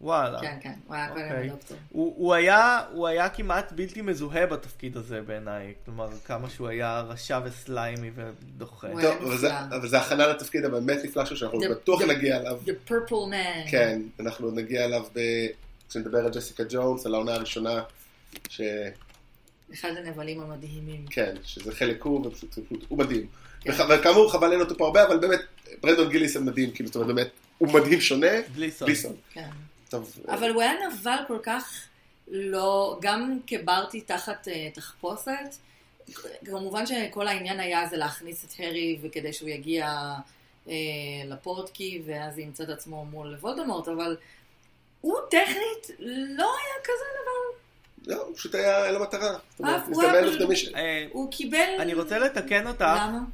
[0.00, 0.40] וואלה.
[0.40, 1.46] כן, כן, הוא היה קודם אוקיי.
[1.50, 1.76] הדוקטור.
[1.90, 7.00] הוא, הוא, היה, הוא היה כמעט בלתי מזוהה בתפקיד הזה בעיניי, כלומר כמה שהוא היה
[7.00, 8.88] רשע וסליימי ודוחה.
[9.02, 9.58] טוב, אבל זה.
[9.60, 12.58] אבל זה הכנה לתפקיד הבאמת נפלא שלו, שאנחנו The- בטוח the- נגיע אליו.
[12.66, 13.70] The purple man.
[13.70, 15.20] כן, אנחנו נגיע אליו ב...
[15.88, 17.82] כשנדבר על ג'סיקה ג'ונס, על העונה הראשונה,
[18.48, 18.60] ש...
[19.72, 21.04] אחד הנבלים המדהימים.
[21.10, 23.26] כן, שזה חלק הוא, ופשוט פשוט- הוא מדהים.
[23.60, 23.70] כן.
[23.72, 25.40] וח- וכאמור, חבל אין אותו פה הרבה, אבל באמת,
[25.82, 27.28] ברנדון גיליסון מדהים, כאילו, זאת אומרת, באמת,
[27.58, 28.26] הוא מדהים שונה.
[28.54, 28.86] גליסון.
[28.88, 29.14] גליסון.
[29.32, 29.48] כן.
[29.90, 31.86] טוב, אבל הוא היה נבל כל כך
[32.28, 35.56] לא, גם כברתי תחת אה, תחפושת,
[36.44, 40.14] כמובן שכל העניין היה זה להכניס את הארי וכדי שהוא יגיע
[40.68, 40.74] אה,
[41.26, 44.16] לפורטקי ואז ימצא את עצמו מול וולדמורט, אבל
[45.00, 47.59] הוא טכנית לא היה כזה נבל.
[48.06, 49.36] לא, הוא פשוט היה, לו מטרה.
[49.64, 50.02] אה, הוא.
[50.74, 51.58] אה, הוא קיבל...
[51.78, 52.84] אני רוצה לתקן אותך?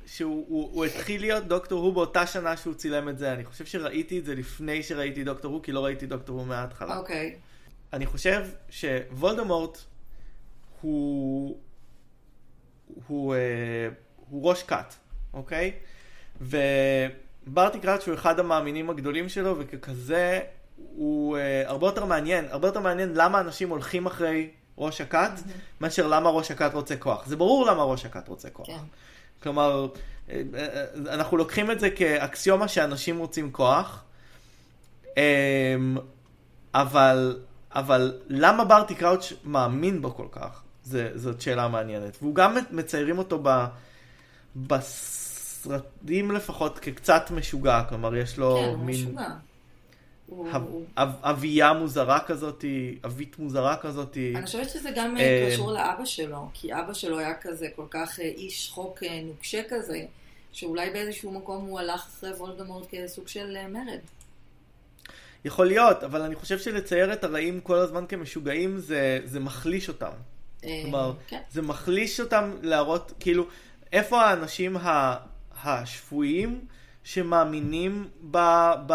[0.06, 3.32] שהוא הוא, הוא התחיל להיות דוקטור הו באותה שנה שהוא צילם את זה.
[3.32, 6.98] אני חושב שראיתי את זה לפני שראיתי דוקטור הו, כי לא ראיתי דוקטור הו מההתחלה.
[6.98, 7.36] אוקיי.
[7.92, 9.78] אני חושב שוולדמורט
[10.80, 11.58] הוא,
[13.06, 13.88] הוא, אה,
[14.30, 14.94] הוא ראש כת,
[15.32, 15.72] אוקיי?
[16.40, 20.40] וברטי קראץ' הוא אחד המאמינים הגדולים שלו, וככזה
[20.76, 24.48] הוא אה, הרבה יותר מעניין, הרבה יותר מעניין למה אנשים הולכים אחרי
[24.78, 25.30] ראש הכת,
[25.80, 27.26] מאשר למה ראש הכת רוצה כוח.
[27.26, 28.66] זה ברור למה ראש הכת רוצה כוח.
[28.66, 28.78] כן.
[29.42, 29.88] כלומר,
[30.30, 34.02] אה, אה, אנחנו לוקחים את זה כאקסיומה שאנשים רוצים כוח,
[35.16, 35.96] אמ,
[36.74, 37.38] אבל,
[37.74, 40.62] אבל למה ברטי קראוץ' מאמין בו כל כך?
[40.84, 42.16] זה, זאת שאלה מעניינת.
[42.22, 43.64] והוא גם מציירים אותו ב,
[44.56, 49.22] בסרטים לפחות כקצת משוגע, כלומר יש לו כן, הוא מין משוגע.
[49.22, 49.36] הוא- הב- הוא- אב-
[50.98, 54.32] אבייה מוזרה כזאתי, אבית מוזרה כזאתי.
[54.36, 57.86] אני חושבת שזה גם אה, אה, קשור לאבא שלו, כי אבא שלו היה כזה כל
[57.90, 60.04] כך אה, איש חוק נוקשה כזה,
[60.52, 64.00] שאולי באיזשהו מקום הוא הלך אחרי וולדמורט כסוג של מרד.
[65.44, 70.12] יכול להיות, אבל אני חושב שלצייר את הרעים כל הזמן כמשוגעים זה, זה מחליש אותם.
[70.60, 71.40] כלומר, כן.
[71.50, 73.46] זה מחליש אותם להראות, כאילו,
[73.92, 74.76] איפה האנשים
[75.64, 76.60] השפויים
[77.06, 78.38] שמאמינים ב,
[78.86, 78.94] ב,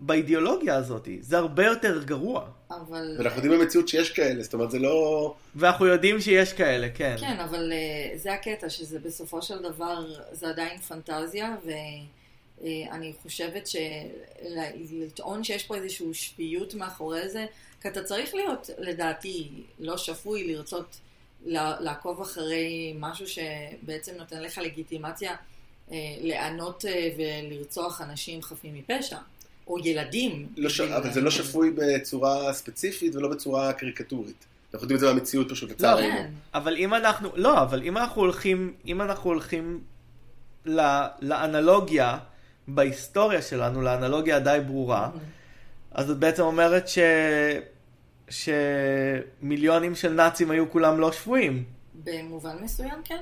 [0.00, 1.08] באידיאולוגיה הזאת?
[1.20, 2.48] זה הרבה יותר גרוע.
[2.70, 3.14] אבל...
[3.18, 5.34] ואנחנו יודעים במציאות שיש כאלה, זאת אומרת, זה לא...
[5.54, 7.16] ואנחנו יודעים שיש כאלה, כן.
[7.20, 11.56] כן, אבל אה, זה הקטע, שזה בסופו של דבר, זה עדיין פנטזיה,
[12.60, 17.46] ואני חושבת שלטעון שיש פה איזושהי שפיות מאחורי זה,
[17.82, 21.00] כי אתה צריך להיות, לדעתי, לא שפוי לרצות
[21.80, 25.36] לעקוב אחרי משהו שבעצם נותן לך לגיטימציה אה,
[26.20, 29.16] לענות אה, ולרצוח אנשים חפים מפשע,
[29.66, 30.46] או ילדים.
[30.56, 30.80] לא ש...
[30.80, 34.44] אבל זה לא שפוי בצורה ספציפית ולא בצורה קריקטורית.
[34.74, 36.02] אנחנו יודעים את זה מהמציאות פשוט, לצערנו.
[36.02, 36.30] כן.
[36.54, 39.80] אבל אם אנחנו, לא, אבל אם אנחנו הולכים, אם אנחנו הולכים
[40.66, 40.80] ל,
[41.20, 42.18] לאנלוגיה
[42.68, 45.10] בהיסטוריה שלנו, לאנלוגיה הדי ברורה,
[45.90, 46.98] אז את בעצם אומרת ש...
[48.30, 51.64] שמיליונים של נאצים היו כולם לא שפויים.
[52.04, 53.20] במובן מסוים, כן.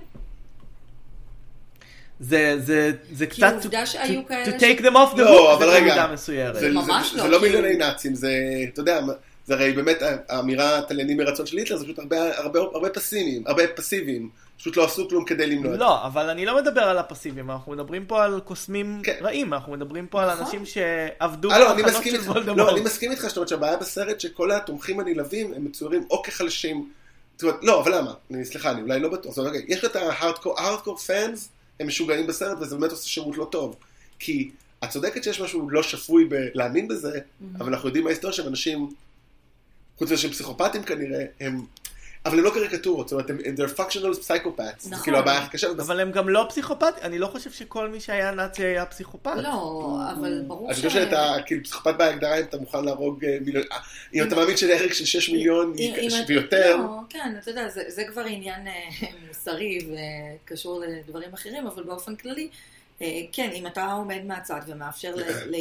[2.21, 3.53] זה, זה, זה כי קצת...
[3.53, 6.13] העובדה to- שהיו כאלה to take them off the לא, hook אבל זה רגע, במידה
[6.13, 6.55] מסוימת.
[6.55, 8.31] זה, ממש לא, זה לא כי- מיליוני נאצים, זה,
[8.73, 9.01] אתה יודע,
[9.47, 9.99] זה הרי באמת
[10.29, 14.85] האמירה תליינים מרצון של היטלר, זה פשוט הרבה, הרבה, הרבה פסימיים, הרבה פסיביים, פשוט לא
[14.85, 15.85] עשו כלום כדי למנוע את זה.
[15.85, 19.17] לא, אבל אני לא מדבר על הפסיבים, אנחנו מדברים פה על קוסמים כן.
[19.23, 20.45] רעים, אנחנו מדברים פה על נכון.
[20.45, 22.59] אנשים שעבדו אה, לא, אני במחנות מסכים של איתך, וולדמורט.
[22.59, 26.89] לא, אני מסכים איתך, זאת אומרת שהבעיה בסרט שכל התומכים הנלהבים הם מצוירים או כחלשים,
[27.37, 28.13] זאת אומרת, לא, אבל למה?
[28.35, 31.49] אני, סליחה, אני אולי לא בטוח, זאת אומרת, אוקיי, יש את ההארדקור פאנס,
[31.81, 33.77] הם משוגעים בסרט וזה באמת עושה שירות לא טוב,
[34.19, 34.51] כי
[34.85, 37.21] את צודקת שיש משהו לא שפוי בלהאמין בזה,
[37.59, 38.91] אבל אנחנו יודעים מההיסטוריה שהם אנשים,
[39.99, 41.65] חוץ מזה שהם פסיכופטים כנראה, הם,
[42.27, 45.05] אבל הם לא קריקטורות, זאת אומרת, הם, they're functional psychopaths, זה נכון.
[45.05, 48.31] כאילו הבעיה הכי קשה, אבל הם גם לא פסיכופטים, אני לא חושב שכל מי שהיה
[48.31, 49.37] נאצי היה פסיכופט.
[49.37, 53.65] לא, אבל ברור אני חושב שאתה כאילו פסיכופת בהגדרה אם אתה מוכן להרוג אה, מיליון,
[53.73, 53.79] אה,
[54.15, 55.75] אם אתה מאמין שלהרג של 6 מיליון
[56.29, 59.79] ויותר, לא, כן, אתה יודע, זה, זה כבר עניין אה, מוסרי
[60.45, 62.49] וקשור לדברים אחרים, אבל באופן כללי,
[63.33, 65.15] כן, אם אתה עומד מהצד ומאפשר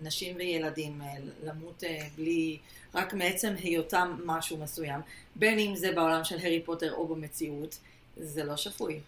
[0.00, 1.00] לנשים וילדים
[1.44, 1.82] למות
[2.16, 2.58] בלי,
[2.96, 5.00] רק מעצם היותם משהו מסוים,
[5.36, 7.78] בין אם זה בעולם של הארי פוטר או במציאות,
[8.16, 9.00] זה לא שפוי.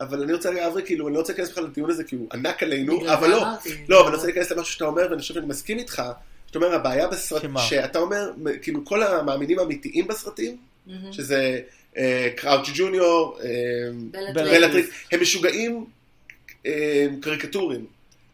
[0.00, 2.62] אבל אני רוצה אברי, כאילו, אני לא רוצה להיכנס בכלל לדיון הזה, כי הוא ענק
[2.62, 3.44] עלינו, אבל לא.
[3.88, 6.02] לא, אבל אני רוצה להיכנס למשהו שאתה אומר, ואני חושב שאני מסכים איתך,
[6.46, 7.60] שאתה אומר, הבעיה בסרט, שמה?
[7.60, 8.30] שאתה אומר,
[8.62, 10.56] כאילו, כל המאמינים האמיתיים בסרטים.
[11.12, 11.60] שזה
[12.36, 13.48] קראוץ' ג'וניור, אה,
[14.10, 14.52] בלטריק.
[14.52, 15.84] בלטריק, הם משוגעים
[16.66, 17.86] אה, קריקטורים.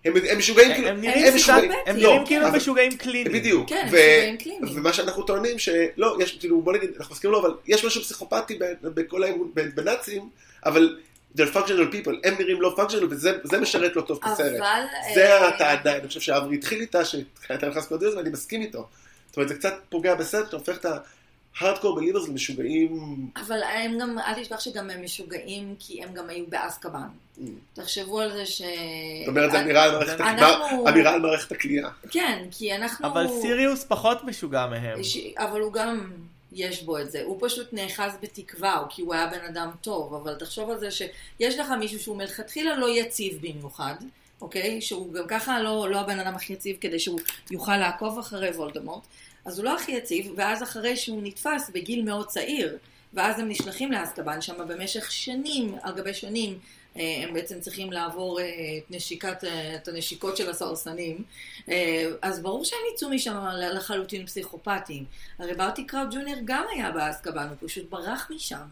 [0.05, 3.39] הם הם משוגעים, כאילו, הם נראים הם קצת, משוגעים, הם לא, נראים כאילו משוגעים קליניים.
[3.39, 3.69] בדיוק.
[3.69, 4.79] כן, הם משוגעים קליניים.
[4.79, 8.59] ומה שאנחנו טוענים שלא, יש, כאילו, בוא נגיד, אנחנו מסכימים לו, אבל יש משהו פסיכופתי
[8.59, 10.29] ב- בכל האמון, ב- בנאצים,
[10.67, 10.99] אבל
[11.37, 14.61] they're functional people, הם נראים לא functional, וזה זה משרת לא טוב את הסרט.
[14.61, 14.83] אבל...
[15.15, 18.87] זה אה, הטענה, אני חושב שאברי התחיל איתה, שאתה נכנס הזה, ואני מסכים איתו.
[19.29, 20.87] זאת אומרת, זה קצת פוגע בסרט, אתה הופך את
[21.59, 23.27] ההארדקור בליברס למשוגעים.
[23.37, 27.01] אבל הם גם, אל תשכח שגם הם משוגעים, כי הם גם היו באסקבן.
[27.39, 27.43] Mm.
[27.75, 28.63] תחשבו על זה ש...
[28.63, 30.91] זאת אומרת, זה אמירה על מערכת אנחנו- הכליאה.
[30.93, 31.89] אמירה על מערכת הכליאה.
[32.11, 33.07] כן, כי אנחנו...
[33.07, 34.99] אבל סיריוס פחות משוגע מהם.
[35.39, 36.11] אבל הוא גם,
[36.53, 37.23] יש בו את זה.
[37.25, 41.59] הוא פשוט נאחז בתקווה, כי הוא היה בן אדם טוב, אבל תחשוב על זה שיש
[41.59, 43.95] לך מישהו שהוא מלכתחילה לא יציב במיוחד,
[44.41, 44.81] אוקיי?
[44.81, 47.21] שהוא גם ככה לא, לא הבן אדם הכי יציב כדי שהוא
[47.51, 49.03] יוכל לעקוב אחרי וולדמורט,
[49.45, 52.79] אז הוא לא הכי יציב, ואז אחרי שהוא נתפס בגיל מאוד צעיר,
[53.15, 56.59] ואז הם נשלחים לאסקבן שם במשך שנים על גבי שנים,
[56.97, 58.45] אה, הם בעצם צריכים לעבור אה,
[58.79, 61.25] את, נשיקת, אה, את הנשיקות של הסרסנים,
[62.23, 63.37] אז ברור שהם יצאו משם
[63.75, 65.05] לחלוטין פסיכופטיים.
[65.39, 68.67] הרי ברטי קראוט ג'וניור גם היה באסקבן, הוא פשוט ברח משם.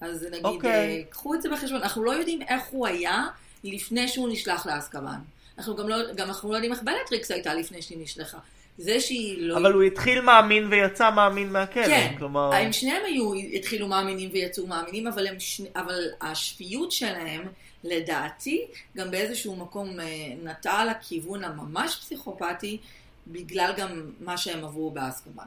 [0.00, 0.98] אז נגיד, אוקיי.
[0.98, 1.82] אה, קחו את זה בחשבון.
[1.82, 3.26] אנחנו לא יודעים איך הוא היה
[3.64, 5.18] לפני שהוא נשלח לאסקבן.
[5.58, 8.38] אנחנו גם לא, גם אנחנו לא יודעים איך בלטריקס הייתה לפני שהיא נשלחה.
[8.80, 9.56] זה שהיא לא...
[9.56, 11.86] אבל הוא התחיל מאמין ויצא מאמין מהכלא.
[11.86, 12.54] כן, כלומר...
[12.54, 17.42] הם שניהם היו, התחילו מאמינים ויצאו מאמינים, אבל, הם שני, אבל השפיות שלהם,
[17.84, 18.64] לדעתי,
[18.96, 20.06] גם באיזשהו מקום אה,
[20.42, 22.78] נטה לכיוון הממש פסיכופתי,
[23.26, 25.44] בגלל גם מה שהם עברו באסקבן.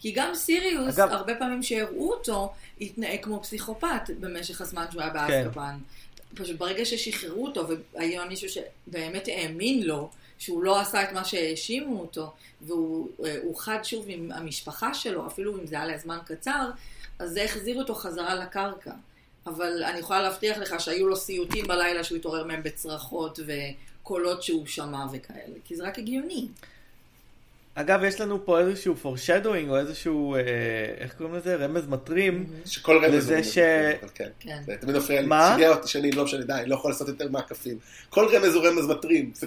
[0.00, 5.10] כי גם סיריוס, אגב- הרבה פעמים שהראו אותו, התנהג כמו פסיכופת במשך הזמן שהוא היה
[5.10, 5.18] כן.
[5.44, 5.74] באסקבן.
[6.34, 12.00] פשוט ברגע ששחררו אותו, והיה מישהו שבאמת האמין לו, שהוא לא עשה את מה שהאשימו
[12.00, 12.32] אותו,
[12.62, 16.70] והוא אה, אוחד שוב עם המשפחה שלו, אפילו אם זה היה לזמן קצר,
[17.18, 18.92] אז זה החזיר אותו חזרה לקרקע.
[19.46, 24.66] אבל אני יכולה להבטיח לך שהיו לו סיוטים בלילה שהוא התעורר מהם בצרחות וקולות שהוא
[24.66, 26.48] שמע וכאלה, כי זה רק הגיוני.
[27.74, 30.40] אגב, יש לנו פה איזשהו foreshadowing או איזשהו, אה,
[30.98, 31.56] איך קוראים לזה?
[31.56, 32.46] רמז מטרים.
[32.66, 34.28] שכל רמז הוא ש- אבל כן.
[34.40, 34.62] כן.
[34.66, 35.52] זה תמיד מפריע לי, מה?
[35.56, 37.78] שיגע אותי שאני לא משנה, די, אני לא יכול לעשות יותר מעקפים.
[38.10, 39.46] כל רמז הוא רמז מטרים, זה-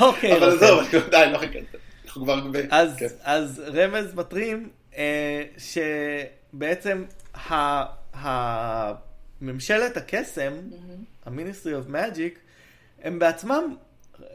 [0.00, 0.68] אוקיי, אבל אוקיי.
[0.68, 1.58] עזוב, די, לא חיכה.
[2.04, 2.40] אנחנו כבר...
[2.70, 3.06] אז, כן.
[3.22, 7.54] אז רמז מטרים אה, שבעצם ה,
[8.16, 8.94] ה,
[9.40, 10.52] ממשלת הקסם,
[11.26, 12.38] ה-Ministry of Magic,
[13.02, 13.76] הם בעצמם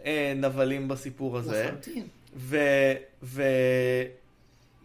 [0.06, 2.08] אה, נבלים בסיפור הזה, לחלוטין.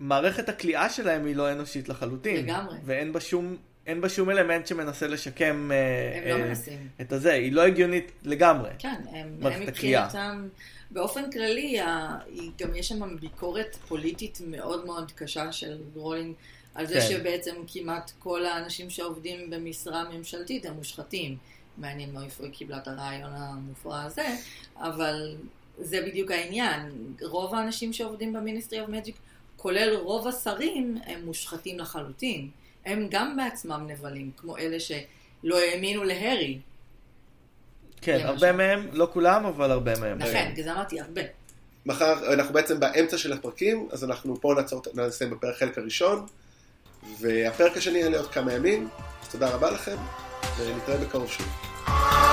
[0.01, 2.45] ומערכת הכליאה שלהם היא לא אנושית לחלוטין.
[2.45, 2.77] לגמרי.
[2.85, 3.57] ואין בה שום,
[3.87, 6.89] אין בה שום אלמנט שמנסה לשקם אה, הם לא אה, מנסים.
[7.01, 8.71] את הזה, היא לא הגיונית לגמרי.
[8.79, 9.63] כן, הם, הם.
[9.63, 10.49] מבחינתם,
[10.91, 16.35] באופן כללי, היא- גם יש שם ביקורת פוליטית מאוד מאוד קשה של רולינג,
[16.75, 17.01] על זה כן.
[17.09, 21.37] שבעצם כמעט כל האנשים שעובדים במשרה ממשלתית הם מושחתים.
[21.79, 24.27] מעניין מאיפה היא קיבלה את הרעיון המופרע הזה,
[24.77, 25.35] אבל
[25.79, 26.91] זה בדיוק העניין.
[27.23, 29.17] רוב האנשים שעובדים ב Ministry of Magic,
[29.57, 32.49] כולל רוב השרים, הם מושחתים לחלוטין.
[32.87, 36.59] הם גם בעצמם נבלים, כמו אלה שלא האמינו להרי.
[38.01, 38.27] כן, למשל.
[38.27, 40.19] הרבה מהם, לא כולם, אבל הרבה מהם.
[40.19, 41.23] נכון, בגלל זה אמרתי הרבה.
[41.87, 46.27] מחר, אנחנו בעצם באמצע של הפרקים, אז אנחנו פה נעצור, נסיים בפרק חלק הראשון,
[47.21, 48.89] והפרק השני לי עוד כמה ימים,
[49.23, 49.97] אז תודה רבה לכם,
[50.59, 52.30] ונתראה בקרוב שוב.